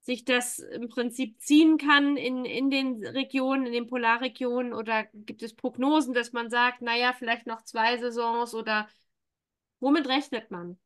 sich 0.02 0.24
das 0.24 0.58
im 0.60 0.88
Prinzip 0.88 1.40
ziehen 1.40 1.78
kann 1.78 2.16
in, 2.16 2.44
in 2.44 2.70
den 2.70 3.04
Regionen, 3.04 3.66
in 3.66 3.72
den 3.72 3.86
Polarregionen? 3.88 4.72
Oder 4.72 5.04
gibt 5.14 5.42
es 5.42 5.54
Prognosen, 5.54 6.14
dass 6.14 6.32
man 6.32 6.50
sagt, 6.50 6.82
naja, 6.82 7.12
vielleicht 7.18 7.46
noch 7.46 7.62
zwei 7.62 7.98
Saisons 7.98 8.54
oder 8.54 8.88
womit 9.80 10.06
rechnet 10.08 10.50
man? 10.50 10.78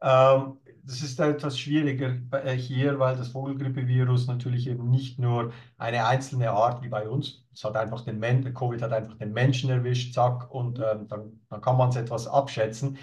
Ähm, 0.00 0.58
das 0.84 1.02
ist 1.02 1.18
etwas 1.18 1.58
schwieriger 1.58 2.16
äh, 2.32 2.56
hier, 2.56 2.98
weil 2.98 3.16
das 3.16 3.28
Vogelgrippevirus 3.28 4.26
natürlich 4.28 4.68
eben 4.68 4.88
nicht 4.90 5.18
nur 5.18 5.52
eine 5.78 6.06
einzelne 6.06 6.50
Art 6.50 6.82
wie 6.82 6.88
bei 6.88 7.08
uns, 7.08 7.44
es 7.52 7.64
hat 7.64 7.76
einfach 7.76 8.02
den 8.02 8.18
Men 8.18 8.54
Covid 8.54 8.82
hat 8.82 8.92
einfach 8.92 9.16
den 9.18 9.32
Menschen 9.32 9.70
erwischt, 9.70 10.14
zack, 10.14 10.50
und 10.50 10.78
ähm, 10.78 11.08
dann, 11.08 11.40
dann, 11.48 11.60
kann 11.60 11.76
man 11.76 11.88
es 11.88 11.96
etwas 11.96 12.26
abschätzen. 12.28 12.98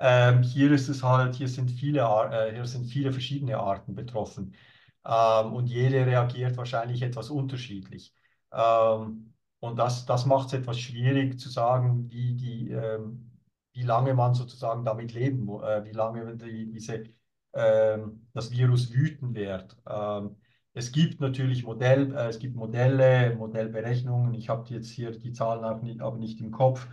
Ähm, 0.00 0.42
hier 0.42 0.72
ist 0.72 0.88
es 0.88 1.02
halt, 1.02 1.34
hier 1.34 1.48
sind 1.48 1.70
viele, 1.70 2.00
äh, 2.00 2.54
hier 2.54 2.64
sind 2.66 2.86
viele 2.86 3.12
verschiedene 3.12 3.58
Arten 3.58 3.94
betroffen 3.94 4.54
ähm, 5.04 5.52
und 5.52 5.66
jede 5.66 6.06
reagiert 6.06 6.56
wahrscheinlich 6.56 7.02
etwas 7.02 7.30
unterschiedlich. 7.30 8.14
Ähm, 8.52 9.34
Und 9.60 9.76
das, 9.78 10.06
das 10.06 10.24
macht 10.26 10.48
es 10.48 10.52
etwas 10.54 10.78
schwierig 10.78 11.38
zu 11.40 11.48
sagen, 11.50 12.08
wie, 12.10 12.34
die, 12.34 12.70
ähm, 12.70 13.27
wie 13.78 13.84
lange 13.84 14.14
man 14.14 14.34
sozusagen 14.34 14.84
damit 14.84 15.12
leben, 15.14 15.44
mu- 15.44 15.62
äh, 15.62 15.84
wie 15.84 15.92
lange 15.92 16.36
die, 16.36 16.70
diese, 16.70 17.04
ähm, 17.54 18.28
das 18.34 18.50
Virus 18.50 18.92
wüten 18.92 19.34
wird. 19.34 19.76
Ähm, 19.88 20.36
es 20.74 20.92
gibt 20.92 21.20
natürlich 21.20 21.64
Modell, 21.64 22.14
äh, 22.16 22.28
es 22.28 22.38
gibt 22.38 22.56
Modelle, 22.56 23.34
Modellberechnungen. 23.36 24.34
Ich 24.34 24.48
habe 24.48 24.68
jetzt 24.74 24.90
hier 24.90 25.12
die 25.12 25.32
Zahlen 25.32 25.64
auch 25.64 25.82
nicht, 25.82 26.00
aber 26.00 26.18
nicht 26.18 26.40
im 26.40 26.50
Kopf. 26.52 26.86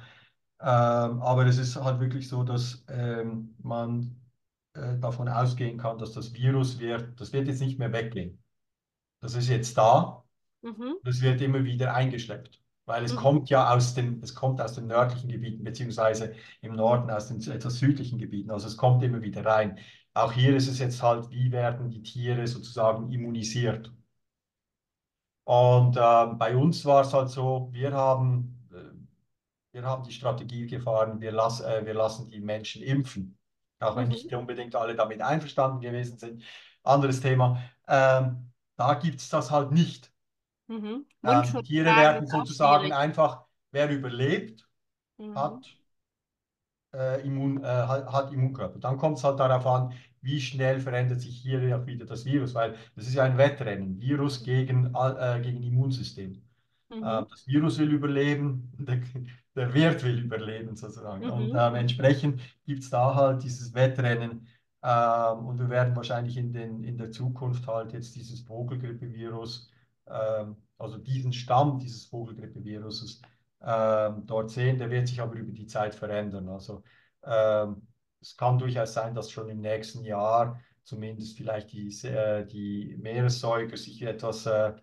Ähm, 0.62 1.22
aber 1.22 1.46
es 1.48 1.58
ist 1.58 1.76
halt 1.76 2.00
wirklich 2.00 2.28
so, 2.30 2.44
dass 2.44 2.86
ähm, 2.90 3.56
man 3.62 4.16
äh, 4.74 4.98
davon 5.00 5.28
ausgehen 5.30 5.78
kann, 5.78 5.98
dass 5.98 6.14
das 6.14 6.34
Virus 6.34 6.80
wird, 6.80 7.20
das 7.20 7.34
wird 7.34 7.48
jetzt 7.48 7.62
nicht 7.62 7.80
mehr 7.80 7.92
weggehen. 7.94 8.42
Das 9.22 9.36
ist 9.36 9.50
jetzt 9.50 9.78
da. 9.78 10.24
Mhm. 10.64 10.96
Das 11.04 11.22
wird 11.22 11.42
immer 11.42 11.64
wieder 11.66 11.96
eingeschleppt, 11.96 12.62
weil 12.86 13.04
es 13.04 13.12
Mhm. 13.12 13.16
kommt 13.16 13.50
ja 13.50 13.74
aus 13.74 13.94
den, 13.94 14.22
es 14.24 14.36
kommt 14.36 14.62
aus 14.62 14.74
den 14.74 14.88
nördlichen 14.88 15.30
Gebieten, 15.30 15.64
beziehungsweise 15.64 16.34
im 16.62 16.76
Norden 16.76 17.10
aus 17.12 17.28
den 17.28 17.42
etwas 17.52 17.76
südlichen 17.80 18.20
Gebieten. 18.20 18.52
Also 18.52 18.68
es 18.68 18.78
kommt 18.78 19.04
immer 19.04 19.22
wieder 19.22 19.46
rein. 19.46 19.80
Auch 20.14 20.32
hier 20.34 20.56
ist 20.56 20.68
es 20.68 20.80
jetzt 20.80 21.02
halt, 21.04 21.30
wie 21.30 21.52
werden 21.52 21.90
die 21.90 22.04
Tiere 22.04 22.48
sozusagen 22.48 23.12
immunisiert? 23.12 23.92
Und 25.44 25.98
ähm, 25.98 26.38
bei 26.38 26.56
uns 26.56 26.86
war 26.86 27.02
es 27.02 27.14
halt 27.14 27.30
so, 27.30 27.70
wir 27.72 27.94
haben, 27.94 28.68
äh, 28.74 28.78
wir 29.74 29.84
haben 29.86 30.04
die 30.06 30.14
Strategie 30.14 30.68
gefahren, 30.68 31.22
wir, 31.22 31.32
lass, 31.34 31.62
äh, 31.62 31.86
wir 31.86 31.96
lassen 31.96 32.30
die 32.32 32.42
Menschen 32.42 32.84
impfen. 32.84 33.40
Auch 33.80 33.98
wenn 33.98 34.10
Mhm. 34.10 34.14
nicht 34.14 34.34
unbedingt 34.34 34.76
alle 34.76 34.96
damit 34.96 35.22
einverstanden 35.22 35.82
gewesen 35.82 36.20
sind. 36.20 36.44
Anderes 36.84 37.22
Thema. 37.22 37.62
Ähm, 37.88 38.54
da 38.78 38.96
gibt 38.96 39.22
es 39.22 39.30
das 39.30 39.52
halt 39.52 39.72
nicht. 39.74 40.14
Mhm. 40.68 41.06
Ähm, 41.26 41.64
Tiere 41.64 41.96
werden 41.96 42.28
sozusagen 42.28 42.92
einfach, 42.94 43.46
wer 43.72 43.90
überlebt, 43.92 44.68
Mhm. 45.20 45.36
hat, 45.36 45.78
äh, 46.94 47.22
Immun, 47.26 47.64
äh, 47.64 47.68
hat, 47.68 48.32
Immunkörper. 48.34 48.80
Dann 48.80 48.98
kommt 48.98 49.18
es 49.18 49.24
halt 49.24 49.40
darauf 49.40 49.66
an, 49.68 49.94
wie 50.22 50.42
schnell 50.42 50.80
verändert 50.80 51.22
sich 51.22 51.38
hier 51.38 51.78
auch 51.78 51.86
wieder 51.86 52.06
das 52.06 52.26
Virus, 52.26 52.54
weil 52.56 52.76
das 52.96 53.08
ist 53.08 53.14
ja 53.16 53.24
ein 53.24 53.38
Wettrennen, 53.38 54.00
Virus 54.02 54.44
gegen, 54.44 54.94
äh, 54.96 55.40
gegen 55.44 55.62
Immunsystem. 55.64 56.42
Mhm. 56.90 57.02
Ähm, 57.02 57.28
das 57.30 57.48
Virus 57.48 57.80
will 57.80 57.92
überleben, 57.94 58.72
der, 58.80 59.02
der 59.56 59.74
Wirt 59.74 60.04
will 60.04 60.20
überleben 60.20 60.76
sozusagen. 60.76 61.28
Und 61.30 61.52
Mhm. 61.52 61.58
ähm, 61.58 61.76
entsprechend 61.76 62.42
gibt 62.66 62.84
es 62.84 62.90
da 62.90 63.16
halt 63.16 63.44
dieses 63.44 63.74
Wettrennen. 63.74 64.48
Ähm, 64.84 65.46
und 65.48 65.60
wir 65.60 65.70
werden 65.70 65.96
wahrscheinlich 65.96 66.38
in, 66.38 66.54
den, 66.54 66.84
in 66.84 66.98
der 66.98 67.12
Zukunft 67.12 67.68
halt 67.68 67.94
jetzt 67.94 68.16
dieses 68.16 68.42
Vogelgrippevirus, 68.42 69.72
also 70.06 70.98
diesen 70.98 71.34
Stamm 71.34 71.80
dieses 71.80 72.06
Vogelgrippeviruses 72.06 73.22
ähm, 73.62 74.26
dort 74.26 74.52
sehen. 74.52 74.78
Der 74.78 74.90
wird 74.90 75.08
sich 75.08 75.22
aber 75.22 75.36
über 75.36 75.52
die 75.52 75.68
Zeit 75.68 75.96
verändern. 75.96 76.50
Also 76.50 76.84
ähm, 77.24 77.88
es 78.22 78.38
kann 78.38 78.58
durchaus 78.60 78.94
sein, 78.94 79.16
dass 79.16 79.32
schon 79.32 79.50
im 79.50 79.62
nächsten 79.62 80.04
Jahr 80.04 80.60
zumindest 80.84 81.38
vielleicht 81.38 81.72
die, 81.74 81.90
äh, 82.08 82.46
die 82.46 82.96
Meeressäuger 83.00 83.78
sich 83.78 84.02
etwas 84.04 84.46
äh, 84.46 84.74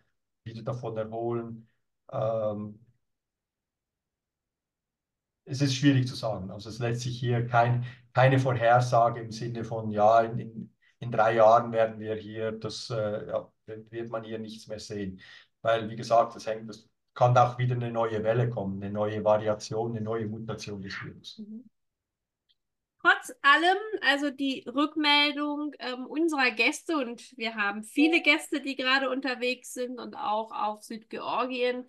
wieder 0.44 0.62
davon 0.62 0.96
erholen. 0.96 1.68
Ähm, 2.10 2.80
es 5.44 5.60
ist 5.60 5.74
schwierig 5.74 6.06
zu 6.08 6.14
sagen. 6.14 6.50
Also 6.50 6.68
es 6.70 6.78
lässt 6.78 7.02
sich 7.02 7.18
hier 7.18 7.46
kein, 7.46 7.84
keine 8.12 8.38
Vorhersage 8.38 9.20
im 9.20 9.32
Sinne 9.32 9.64
von, 9.64 9.90
ja, 9.90 10.22
in, 10.22 10.38
in, 10.38 10.74
in 11.00 11.10
drei 11.12 11.34
Jahren 11.34 11.72
werden 11.72 11.98
wir 12.00 12.14
hier, 12.14 12.52
das 12.52 12.90
äh, 12.90 13.26
ja, 13.28 13.51
wird 13.66 14.10
man 14.10 14.24
hier 14.24 14.38
nichts 14.38 14.66
mehr 14.66 14.80
sehen. 14.80 15.20
Weil, 15.62 15.88
wie 15.88 15.96
gesagt, 15.96 16.34
das 16.34 16.46
hängt, 16.46 16.68
das 16.68 16.88
kann 17.14 17.36
auch 17.36 17.58
wieder 17.58 17.74
eine 17.74 17.90
neue 17.90 18.24
Welle 18.24 18.48
kommen, 18.48 18.82
eine 18.82 18.92
neue 18.92 19.22
Variation, 19.24 19.92
eine 19.92 20.00
neue 20.00 20.26
Mutation 20.26 20.80
des 20.80 20.94
Virus. 21.02 21.38
Mhm. 21.38 21.64
Trotz 23.00 23.32
allem, 23.42 23.78
also 24.02 24.30
die 24.30 24.64
Rückmeldung 24.66 25.72
ähm, 25.80 26.06
unserer 26.06 26.52
Gäste, 26.52 26.96
und 26.96 27.36
wir 27.36 27.56
haben 27.56 27.82
viele 27.82 28.22
Gäste, 28.22 28.60
die 28.60 28.76
gerade 28.76 29.10
unterwegs 29.10 29.72
sind 29.72 29.98
und 29.98 30.14
auch 30.14 30.52
auf 30.52 30.84
Südgeorgien, 30.84 31.84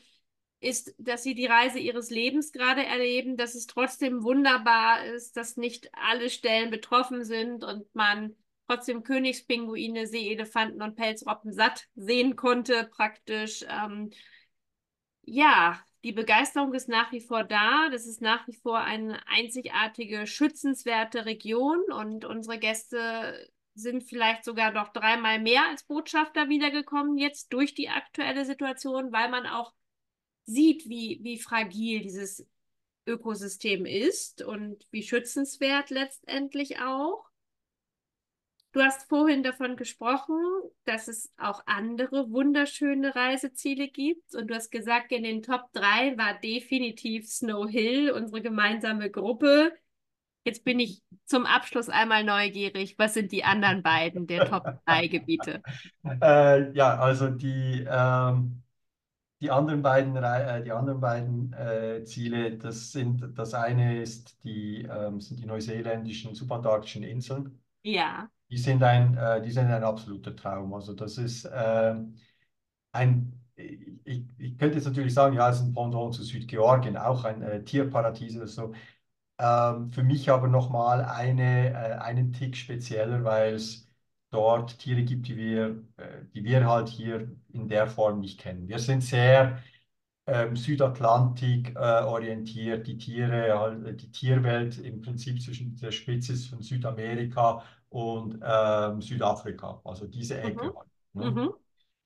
ist, 0.59 0.95
dass 0.97 1.21
sie 1.21 1.35
die 1.35 1.45
Reise 1.45 1.77
ihres 1.77 2.09
Lebens 2.09 2.51
gerade 2.51 2.83
erleben, 2.83 3.37
dass 3.37 3.53
es 3.53 3.67
trotzdem 3.67 4.23
wunderbar 4.23 5.05
ist, 5.05 5.37
dass 5.37 5.55
nicht 5.55 5.89
alle 5.93 6.29
Stellen 6.29 6.71
betroffen 6.71 7.23
sind 7.23 7.63
und 7.63 7.93
man 7.93 8.35
trotzdem 8.73 9.03
Königspinguine, 9.03 10.07
Seeelefanten 10.07 10.81
und 10.81 10.95
Pelzroppen 10.95 11.53
satt 11.53 11.87
sehen 11.95 12.35
konnte, 12.35 12.89
praktisch. 12.91 13.63
Ähm, 13.69 14.11
ja, 15.21 15.79
die 16.03 16.11
Begeisterung 16.11 16.73
ist 16.73 16.89
nach 16.89 17.11
wie 17.11 17.21
vor 17.21 17.43
da. 17.43 17.89
Das 17.91 18.05
ist 18.05 18.21
nach 18.21 18.47
wie 18.47 18.55
vor 18.55 18.79
eine 18.79 19.25
einzigartige, 19.27 20.27
schützenswerte 20.27 21.25
Region 21.25 21.79
und 21.91 22.25
unsere 22.25 22.59
Gäste 22.59 23.49
sind 23.75 24.03
vielleicht 24.03 24.43
sogar 24.43 24.71
noch 24.71 24.89
dreimal 24.89 25.39
mehr 25.39 25.65
als 25.69 25.83
Botschafter 25.83 26.49
wiedergekommen 26.49 27.17
jetzt 27.17 27.53
durch 27.53 27.73
die 27.73 27.89
aktuelle 27.89 28.45
Situation, 28.45 29.11
weil 29.11 29.29
man 29.29 29.47
auch 29.47 29.73
sieht, 30.45 30.87
wie, 30.87 31.19
wie 31.23 31.39
fragil 31.39 32.01
dieses 32.01 32.45
Ökosystem 33.05 33.85
ist 33.85 34.41
und 34.43 34.85
wie 34.91 35.03
schützenswert 35.03 35.89
letztendlich 35.89 36.79
auch. 36.79 37.32
Du 38.73 38.81
hast 38.81 39.07
vorhin 39.07 39.43
davon 39.43 39.77
gesprochen, 39.77 40.35
dass 40.85 41.07
es 41.07 41.31
auch 41.37 41.61
andere 41.67 42.31
wunderschöne 42.31 43.15
Reiseziele 43.15 43.87
gibt. 43.87 44.33
Und 44.33 44.47
du 44.47 44.55
hast 44.55 44.71
gesagt, 44.71 45.11
in 45.11 45.21
den 45.21 45.43
Top 45.43 45.71
3 45.73 46.17
war 46.17 46.39
definitiv 46.39 47.29
Snow 47.29 47.69
Hill, 47.69 48.09
unsere 48.11 48.41
gemeinsame 48.41 49.11
Gruppe. 49.11 49.73
Jetzt 50.43 50.65
bin 50.65 50.79
ich 50.79 51.03
zum 51.25 51.45
Abschluss 51.45 51.87
einmal 51.87 52.23
neugierig. 52.23 52.95
Was 52.97 53.13
sind 53.13 53.31
die 53.31 53.43
anderen 53.43 53.83
beiden 53.83 54.25
der 54.25 54.49
Top 54.49 54.65
3 54.87 55.07
Gebiete? 55.07 55.61
Äh, 56.03 56.71
ja, 56.73 56.97
also 56.97 57.29
die, 57.29 57.85
ähm, 57.87 58.63
die 59.39 59.51
anderen 59.51 59.83
beiden, 59.83 60.15
äh, 60.15 60.63
die 60.63 60.71
anderen 60.71 60.99
beiden 60.99 61.53
äh, 61.53 62.03
Ziele, 62.05 62.57
das 62.57 62.91
sind, 62.91 63.37
das 63.37 63.53
eine 63.53 64.01
ist 64.01 64.43
die, 64.43 64.81
ähm, 64.81 65.21
sind 65.21 65.39
die 65.39 65.45
neuseeländischen 65.45 66.33
subantarktischen 66.33 67.03
Inseln. 67.03 67.59
Ja. 67.83 68.31
Die 68.53 68.59
sind 68.59 68.83
ein, 68.83 69.17
äh, 69.17 69.41
die 69.41 69.49
sind 69.51 69.65
ein 69.71 69.83
absoluter 69.83 70.35
Traum. 70.35 70.73
Also 70.75 70.93
das 70.93 71.17
ist 71.17 71.49
ähm, 71.51 72.15
ein, 72.93 73.41
ich, 73.55 74.23
ich 74.37 74.57
könnte 74.57 74.77
jetzt 74.77 74.85
natürlich 74.85 75.13
sagen, 75.15 75.35
ja, 75.35 75.49
es 75.49 75.57
ist 75.57 75.63
ein 75.63 75.73
Pendant 75.73 76.13
zu 76.15 76.23
Südgeorgien, 76.23 76.97
auch 76.97 77.25
ein 77.25 77.41
äh, 77.41 77.63
Tierparadies 77.63 78.37
oder 78.37 78.47
so. 78.47 78.73
Ähm, 79.39 79.91
für 79.91 80.03
mich 80.03 80.29
aber 80.31 80.47
nochmal 80.47 81.03
eine, 81.05 81.71
äh, 81.71 81.93
einen 81.99 82.33
Tick 82.33 82.57
spezieller, 82.57 83.23
weil 83.23 83.55
es 83.55 83.89
dort 84.31 84.79
Tiere 84.79 85.03
gibt, 85.03 85.27
die 85.27 85.37
wir, 85.37 85.83
äh, 85.97 86.25
die 86.35 86.43
wir 86.43 86.67
halt 86.69 86.89
hier 86.89 87.31
in 87.53 87.67
der 87.69 87.87
Form 87.87 88.19
nicht 88.21 88.39
kennen. 88.41 88.67
Wir 88.69 88.79
sind 88.79 89.01
sehr 89.03 89.59
ähm, 90.27 90.55
Südatlantik 90.55 91.75
äh, 91.75 91.79
orientiert, 92.03 92.87
die 92.87 92.97
Tiere, 92.97 93.87
äh, 93.87 93.93
die 93.95 94.11
Tierwelt 94.11 94.77
im 94.79 95.01
Prinzip 95.01 95.41
zwischen 95.41 95.75
der 95.77 95.91
Spitze 95.91 96.35
von 96.37 96.61
Südamerika 96.61 97.63
und 97.93 98.39
ähm, 98.43 99.01
Südafrika, 99.01 99.79
also 99.85 100.07
diese 100.07 100.41
Ecke. 100.41 100.65
Mhm. 100.65 100.75
halt, 100.75 100.87
ne? 101.13 101.31
Mhm. 101.31 101.53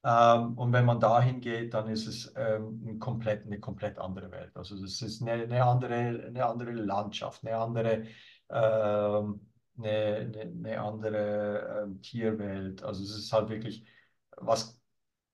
Ähm, 0.04 0.58
und 0.58 0.74
wenn 0.74 0.86
man 0.86 1.00
dahin 1.00 1.40
geht, 1.40 1.74
dann 1.74 1.90
ist 1.90 2.08
es 2.08 2.34
ähm, 2.36 2.84
ein 2.86 3.00
komplett, 3.00 3.46
eine 3.46 3.60
komplett 3.60 3.98
andere 3.98 4.30
Welt. 4.32 4.52
Also 4.56 4.80
das 4.82 5.02
ist 5.02 5.22
eine, 5.22 5.44
eine 5.44 5.64
andere, 5.64 6.26
eine 6.28 6.46
andere 6.46 6.72
Landschaft, 6.72 7.46
eine 7.46 7.58
andere, 7.58 8.04
ähm, 8.50 9.48
eine, 9.78 10.16
eine, 10.18 10.42
eine 10.42 10.82
andere 10.82 11.84
ähm, 11.84 12.02
Tierwelt. 12.02 12.84
Also 12.84 13.04
es 13.04 13.16
ist 13.18 13.32
halt 13.32 13.50
wirklich 13.50 13.86
was 14.36 14.77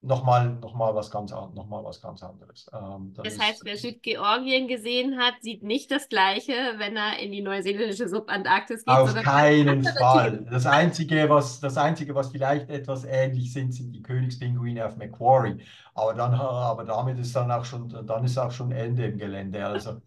nochmal 0.04 0.54
noch 0.56 0.74
mal 0.76 0.94
was 0.96 1.10
ganz, 1.10 1.32
an- 1.34 1.54
noch 1.54 1.68
mal 1.68 1.84
was 1.84 2.02
ganz 2.02 2.22
anderes. 2.24 2.70
Ähm, 2.74 3.14
das 3.16 3.24
Das 3.26 3.40
heißt, 3.40 3.62
wer 3.66 3.78
Südgeorgien 3.78 4.68
gesehen 4.68 5.18
hat, 5.18 5.36
sieht 5.42 5.64
nicht 5.64 5.90
das 5.92 6.10
Gleiche, 6.10 6.54
wenn 6.78 6.96
er 6.98 7.20
in 7.20 7.32
die 7.32 7.42
neuseeländische 7.42 8.08
Subantarktis 8.10 8.86
geht, 8.86 8.94
Auf 8.94 9.14
keinen 9.16 9.84
Fall. 9.84 10.46
Das 10.52 10.66
Einzige, 10.66 11.30
was, 11.30 11.60
das 11.62 11.78
Einzige, 11.78 12.14
was 12.16 12.32
vielleicht 12.32 12.70
etwas 12.70 13.06
ähnlich 13.06 13.54
sind, 13.54 13.72
sind 13.74 13.94
die 13.94 14.02
Königspinguine 14.02 14.86
auf 14.86 14.98
Macquarie. 14.98 15.64
Aber, 15.96 16.14
dann, 16.14 16.34
aber 16.34 16.84
damit 16.84 17.18
ist 17.18 17.34
dann 17.36 17.50
auch 17.52 17.64
schon, 17.64 17.88
dann 18.06 18.26
ist 18.26 18.38
auch 18.38 18.52
schon 18.52 18.72
Ende 18.74 19.06
im 19.06 19.18
Gelände. 19.18 19.66
Also, 19.66 20.02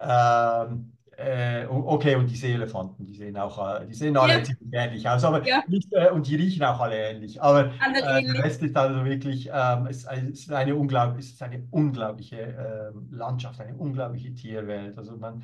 ähm, 0.00 0.96
äh, 1.22 1.66
okay, 1.68 2.16
und 2.16 2.28
die 2.30 2.36
Seeelefanten, 2.36 3.06
die 3.06 3.14
sehen 3.14 3.36
auch, 3.36 3.80
äh, 3.80 3.86
die 3.86 3.94
sehen 3.94 4.16
alle 4.16 4.34
Ja. 4.34 4.42
ziemlich 4.42 4.72
ähnlich 4.72 5.08
aus. 5.08 5.24
Aber 5.24 5.46
Ja. 5.46 5.62
nicht, 5.68 5.92
äh, 5.92 6.10
und 6.10 6.26
die 6.26 6.36
riechen 6.36 6.62
auch 6.64 6.80
alle 6.80 6.96
ähnlich. 6.96 7.40
Aber 7.42 7.66
äh, 7.66 8.22
der. 8.22 8.44
Rest 8.44 8.62
ist 8.62 8.76
also 8.76 9.04
wirklich, 9.04 9.48
ähm, 9.52 9.86
es, 9.86 10.04
ist 10.04 10.52
eine 10.52 10.74
unglaublich, 10.76 11.26
es 11.26 11.32
ist 11.32 11.42
eine 11.42 11.66
unglaubliche 11.70 12.36
ähm, 12.40 13.08
Landschaft, 13.12 13.60
eine 13.60 13.74
unglaubliche 13.76 14.34
Tierwelt. 14.34 14.98
Also 14.98 15.16
man, 15.16 15.42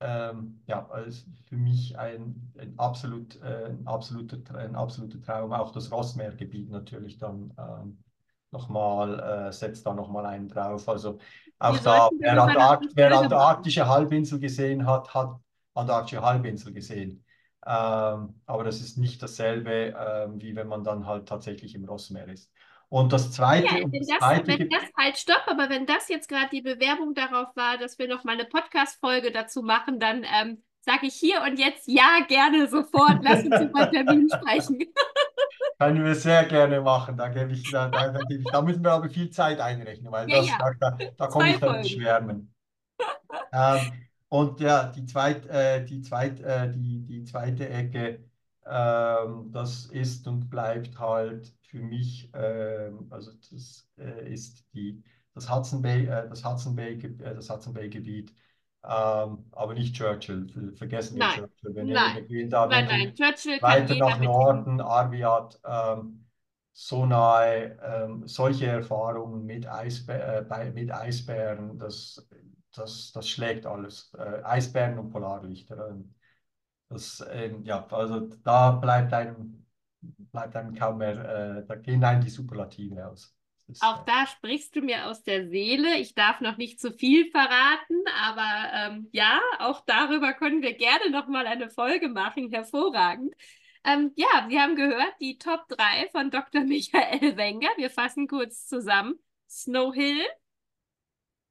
ähm, 0.00 0.62
ja, 0.66 0.88
also 0.90 1.26
für 1.48 1.56
mich 1.56 1.98
ein, 1.98 2.52
ein, 2.58 2.78
absolut, 2.78 3.40
äh, 3.42 3.66
ein, 3.70 3.86
absoluter, 3.86 4.38
ein 4.58 4.76
absoluter 4.76 5.20
Traum. 5.22 5.52
Auch 5.52 5.72
das 5.72 5.90
Rossmeergebiet 5.92 6.70
natürlich 6.70 7.18
dann. 7.18 7.52
Ähm, 7.58 7.98
nochmal, 8.52 9.48
äh, 9.48 9.52
setzt 9.52 9.84
da 9.86 9.92
nochmal 9.94 10.24
einen 10.26 10.48
drauf. 10.48 10.88
Also 10.88 11.18
auch 11.58 11.78
da, 11.78 12.10
wer, 12.18 12.42
Antarkt, 12.42 12.86
wer 12.94 13.18
antarktische 13.18 13.88
Halbinsel 13.88 14.38
gesehen 14.38 14.86
hat, 14.86 15.14
hat 15.14 15.36
antarktische 15.74 16.22
Halbinsel 16.22 16.72
gesehen. 16.72 17.24
Ähm, 17.66 18.40
aber 18.46 18.64
das 18.64 18.80
ist 18.80 18.96
nicht 18.96 19.22
dasselbe, 19.22 19.94
ähm, 19.98 20.40
wie 20.40 20.54
wenn 20.54 20.68
man 20.68 20.84
dann 20.84 21.06
halt 21.06 21.26
tatsächlich 21.28 21.74
im 21.74 21.84
Rossmeer 21.84 22.28
ist. 22.28 22.52
Und 22.88 23.12
das 23.12 23.32
Zweite. 23.32 23.66
Ja, 23.66 23.74
wenn, 23.74 23.90
das, 23.90 24.18
zweite 24.18 24.46
wenn 24.46 24.68
das 24.68 24.84
halt 24.96 25.18
stopp, 25.18 25.42
aber 25.46 25.68
wenn 25.68 25.86
das 25.86 26.08
jetzt 26.08 26.28
gerade 26.28 26.50
die 26.52 26.62
Bewerbung 26.62 27.14
darauf 27.14 27.48
war, 27.56 27.78
dass 27.78 27.98
wir 27.98 28.06
noch 28.06 28.22
mal 28.22 28.32
eine 28.32 28.44
Podcast-Folge 28.44 29.32
dazu 29.32 29.62
machen, 29.62 29.98
dann 29.98 30.24
ähm, 30.24 30.62
sage 30.80 31.06
ich 31.06 31.14
hier 31.14 31.42
und 31.42 31.58
jetzt 31.58 31.88
ja 31.88 32.20
gerne 32.28 32.68
sofort. 32.68 33.18
Lass 33.22 33.44
uns 33.44 33.60
über 33.60 33.90
Termin 33.90 34.28
sprechen. 34.32 34.78
Können 35.78 36.04
wir 36.04 36.14
sehr 36.14 36.44
gerne 36.46 36.80
machen. 36.80 37.16
Da, 37.16 37.28
gebe 37.28 37.52
ich, 37.52 37.70
da, 37.70 37.88
da, 37.88 38.08
da, 38.08 38.20
ich, 38.28 38.44
da 38.44 38.62
müssen 38.62 38.82
wir 38.82 38.92
aber 38.92 39.10
viel 39.10 39.30
Zeit 39.30 39.60
einrechnen, 39.60 40.10
weil 40.10 40.28
ja, 40.28 40.38
das, 40.38 40.48
ja. 40.48 40.70
da, 40.80 40.98
da 41.16 41.26
komme 41.26 41.50
ich 41.50 41.60
dann 41.60 41.76
ins 41.76 41.90
Schwärmen. 41.90 42.54
ähm, 43.52 43.92
und 44.28 44.60
ja, 44.60 44.84
die, 44.86 45.04
zweit, 45.04 45.46
äh, 45.46 45.84
die, 45.84 46.00
zweit, 46.00 46.40
äh, 46.40 46.72
die, 46.72 47.04
die 47.04 47.24
zweite 47.24 47.68
Ecke, 47.68 48.24
ähm, 48.64 49.50
das 49.52 49.86
ist 49.86 50.26
und 50.26 50.48
bleibt 50.50 50.98
halt 50.98 51.52
für 51.62 51.78
mich, 51.78 52.30
ähm, 52.32 53.06
also 53.10 53.32
das 53.50 53.88
äh, 53.98 54.32
ist 54.32 54.64
die, 54.74 55.02
das 55.34 55.50
Hudson 55.50 55.82
Bay, 55.82 56.06
äh, 56.06 56.28
das 56.28 56.44
Hudson 56.44 56.74
Bay, 56.74 56.94
äh, 56.94 57.34
das 57.34 57.50
Hudson 57.50 57.74
Bay 57.74 57.88
Gebiet. 57.88 58.32
Ähm, 58.88 59.46
aber 59.50 59.74
nicht 59.74 59.96
Churchill. 59.96 60.72
Vergessen 60.76 61.16
wir 61.18 61.28
Churchill. 61.28 61.74
Wenn 61.74 61.88
nein. 61.88 62.26
gehen 62.28 62.50
da 62.50 62.66
nein, 62.66 62.86
nein. 62.86 63.14
Churchill 63.14 63.60
weiter 63.60 63.96
nach 63.96 64.20
Norden, 64.20 64.80
Arviat, 64.80 65.60
ähm, 65.64 66.24
so 66.72 67.04
nahe, 67.04 67.78
ähm, 67.82 68.28
solche 68.28 68.66
Erfahrungen 68.66 69.44
mit, 69.44 69.66
Eisbä 69.66 70.12
äh, 70.12 70.44
bei, 70.48 70.70
mit 70.70 70.92
Eisbären, 70.92 71.78
das, 71.78 72.28
das, 72.74 73.10
das 73.12 73.28
schlägt 73.28 73.66
alles. 73.66 74.14
Äh, 74.16 74.42
Eisbären 74.44 74.98
und 74.98 75.10
Polarlichter. 75.10 75.88
Ähm, 75.88 76.14
das, 76.88 77.24
ähm, 77.30 77.64
ja, 77.64 77.84
also 77.88 78.20
da 78.44 78.70
bleibt 78.72 79.12
einem, 79.12 79.66
bleibt 80.00 80.54
einem 80.54 80.74
kaum 80.74 80.98
mehr, 80.98 81.58
äh, 81.58 81.66
da 81.66 81.74
gehen 81.74 82.04
einem 82.04 82.22
die 82.22 82.30
Superlative 82.30 83.08
aus. 83.08 83.34
Auch 83.80 84.04
da 84.04 84.26
sprichst 84.26 84.76
du 84.76 84.80
mir 84.80 85.06
aus 85.06 85.22
der 85.22 85.48
Seele. 85.48 85.98
Ich 85.98 86.14
darf 86.14 86.40
noch 86.40 86.56
nicht 86.56 86.80
zu 86.80 86.92
viel 86.92 87.30
verraten, 87.30 87.96
aber 88.22 88.72
ähm, 88.72 89.08
ja, 89.12 89.40
auch 89.58 89.84
darüber 89.84 90.32
können 90.34 90.62
wir 90.62 90.74
gerne 90.74 91.10
noch 91.10 91.26
mal 91.26 91.46
eine 91.46 91.68
Folge 91.68 92.08
machen. 92.08 92.50
Hervorragend. 92.52 93.34
Ähm, 93.84 94.12
ja, 94.16 94.46
wir 94.48 94.62
haben 94.62 94.76
gehört, 94.76 95.14
die 95.20 95.38
Top 95.38 95.68
3 95.68 96.08
von 96.10 96.30
Dr. 96.30 96.62
Michael 96.62 97.36
Wenger. 97.36 97.68
Wir 97.76 97.90
fassen 97.90 98.28
kurz 98.28 98.66
zusammen. 98.66 99.14
Snow 99.48 99.94
Hill, 99.94 100.20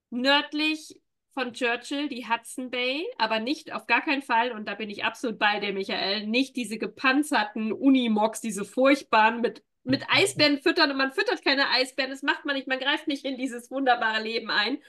nördlich 0.09 0.99
von 1.33 1.53
Churchill, 1.53 2.07
die 2.09 2.27
Hudson 2.27 2.69
Bay, 2.69 3.05
aber 3.17 3.39
nicht 3.39 3.73
auf 3.73 3.87
gar 3.87 4.01
keinen 4.01 4.21
Fall, 4.21 4.51
und 4.51 4.67
da 4.67 4.75
bin 4.75 4.89
ich 4.89 5.03
absolut 5.03 5.37
bei 5.37 5.59
dir, 5.59 5.73
Michael, 5.73 6.27
nicht 6.27 6.55
diese 6.55 6.77
gepanzerten 6.77 7.73
Unimogs, 7.73 8.41
diese 8.41 8.63
furchtbaren 8.63 9.41
mit 9.41 9.63
mit 9.85 10.03
Eisbären 10.09 10.61
füttern 10.61 10.91
und 10.91 10.97
man 10.97 11.13
füttert 11.13 11.43
keine 11.43 11.69
Eisbären, 11.69 12.11
das 12.11 12.23
macht 12.23 12.45
man 12.45 12.55
nicht, 12.55 12.67
man 12.67 12.79
greift 12.79 13.07
nicht 13.07 13.23
in 13.23 13.37
dieses 13.37 13.71
wunderbare 13.71 14.21
Leben 14.21 14.49
ein. 14.49 14.79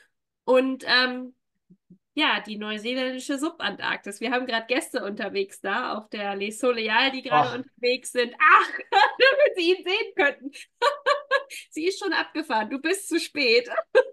Und 0.44 0.84
ähm, 0.86 1.34
ja, 2.14 2.40
die 2.40 2.56
neuseeländische 2.56 3.38
Subantarktis. 3.38 4.22
Wir 4.22 4.30
haben 4.30 4.46
gerade 4.46 4.66
Gäste 4.66 5.04
unterwegs 5.04 5.60
da 5.60 5.92
auf 5.92 6.08
der 6.08 6.34
Les 6.34 6.58
Soleil, 6.58 7.10
die 7.10 7.20
gerade 7.20 7.58
unterwegs 7.58 8.12
sind. 8.12 8.34
Ach, 8.40 8.70
damit 8.90 9.56
Sie 9.56 9.74
ihn 9.74 9.84
sehen 9.84 10.14
könnten. 10.16 10.50
Sie 11.70 11.84
ist 11.84 11.98
schon 11.98 12.14
abgefahren. 12.14 12.70
Du 12.70 12.78
bist 12.78 13.08
zu 13.08 13.20
spät. 13.20 13.68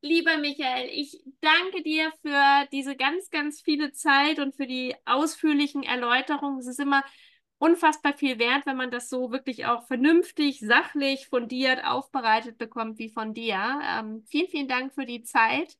Lieber 0.00 0.36
Michael, 0.36 0.90
ich 0.90 1.20
danke 1.40 1.82
dir 1.82 2.12
für 2.22 2.68
diese 2.70 2.94
ganz, 2.94 3.30
ganz 3.30 3.60
viele 3.60 3.90
Zeit 3.90 4.38
und 4.38 4.54
für 4.54 4.66
die 4.66 4.94
ausführlichen 5.06 5.82
Erläuterungen. 5.82 6.60
Es 6.60 6.68
ist 6.68 6.78
immer 6.78 7.02
unfassbar 7.58 8.14
viel 8.14 8.38
wert, 8.38 8.66
wenn 8.66 8.76
man 8.76 8.90
das 8.90 9.08
so 9.08 9.30
wirklich 9.30 9.66
auch 9.66 9.86
vernünftig, 9.86 10.60
sachlich, 10.60 11.28
fundiert 11.28 11.84
aufbereitet 11.84 12.56
bekommt 12.56 12.98
wie 12.98 13.10
von 13.10 13.34
dir. 13.34 13.80
Ähm, 13.84 14.22
vielen, 14.26 14.48
vielen 14.48 14.68
Dank 14.68 14.94
für 14.94 15.04
die 15.04 15.22
Zeit. 15.22 15.76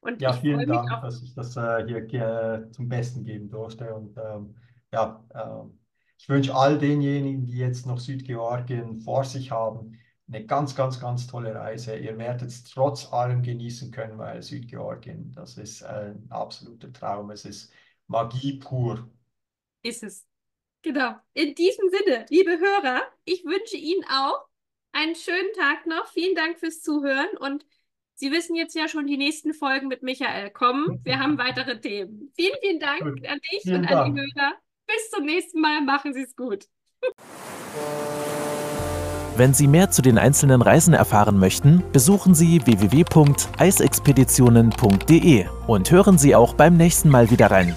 Und 0.00 0.20
ja, 0.20 0.32
vielen 0.32 0.68
Dank, 0.68 0.90
auch... 0.90 1.02
dass 1.02 1.22
ich 1.22 1.34
das 1.34 1.56
äh, 1.56 1.86
hier 1.86 2.02
äh, 2.12 2.70
zum 2.72 2.88
Besten 2.88 3.24
geben 3.24 3.48
durfte. 3.48 3.94
Und 3.94 4.16
ähm, 4.18 4.56
ja, 4.92 5.24
äh, 5.32 5.68
ich 6.18 6.28
wünsche 6.28 6.54
all 6.54 6.78
denjenigen, 6.78 7.46
die 7.46 7.58
jetzt 7.58 7.86
noch 7.86 7.98
Südgeorgien 7.98 9.00
vor 9.00 9.24
sich 9.24 9.52
haben, 9.52 9.98
eine 10.28 10.44
ganz, 10.44 10.74
ganz, 10.74 10.98
ganz 11.00 11.26
tolle 11.26 11.54
Reise. 11.54 11.96
Ihr 11.96 12.18
werdet 12.18 12.48
es 12.48 12.64
trotz 12.64 13.12
allem 13.12 13.42
genießen 13.42 13.90
können, 13.90 14.18
weil 14.18 14.42
Südgeorgien, 14.42 15.32
das 15.32 15.56
ist 15.56 15.84
ein 15.84 16.26
absoluter 16.30 16.92
Traum. 16.92 17.30
Es 17.30 17.44
ist 17.44 17.72
Magie 18.08 18.58
pur. 18.58 19.08
Ist 19.82 20.02
es. 20.02 20.26
Genau. 20.82 21.14
In 21.32 21.54
diesem 21.54 21.88
Sinne, 21.90 22.26
liebe 22.28 22.58
Hörer, 22.58 23.02
ich 23.24 23.44
wünsche 23.44 23.76
Ihnen 23.76 24.04
auch 24.04 24.46
einen 24.92 25.14
schönen 25.14 25.52
Tag 25.56 25.86
noch. 25.86 26.08
Vielen 26.08 26.34
Dank 26.34 26.58
fürs 26.58 26.82
Zuhören 26.82 27.28
und 27.38 27.64
Sie 28.14 28.30
wissen 28.30 28.54
jetzt 28.54 28.76
ja 28.76 28.88
schon, 28.88 29.06
die 29.06 29.16
nächsten 29.16 29.54
Folgen 29.54 29.88
mit 29.88 30.02
Michael 30.02 30.50
kommen. 30.50 31.00
Wir 31.02 31.18
haben 31.18 31.38
weitere 31.38 31.80
Themen. 31.80 32.30
Vielen, 32.36 32.54
vielen 32.60 32.78
Dank 32.78 33.00
an 33.02 33.40
dich 33.50 33.62
vielen 33.62 33.80
und 33.80 33.90
Dank. 33.90 34.06
an 34.06 34.14
die 34.14 34.20
Hörer. 34.20 34.52
Bis 34.86 35.10
zum 35.10 35.24
nächsten 35.24 35.60
Mal. 35.60 35.80
Machen 35.80 36.12
Sie 36.12 36.22
es 36.22 36.36
gut. 36.36 36.66
Wenn 39.36 39.54
Sie 39.54 39.66
mehr 39.66 39.90
zu 39.90 40.02
den 40.02 40.18
einzelnen 40.18 40.62
Reisen 40.62 40.94
erfahren 40.94 41.38
möchten, 41.38 41.82
besuchen 41.92 42.34
Sie 42.34 42.64
www.eisexpeditionen.de 42.66 45.46
und 45.66 45.90
hören 45.90 46.18
Sie 46.18 46.36
auch 46.36 46.54
beim 46.54 46.76
nächsten 46.76 47.08
Mal 47.08 47.30
wieder 47.30 47.50
rein. 47.50 47.74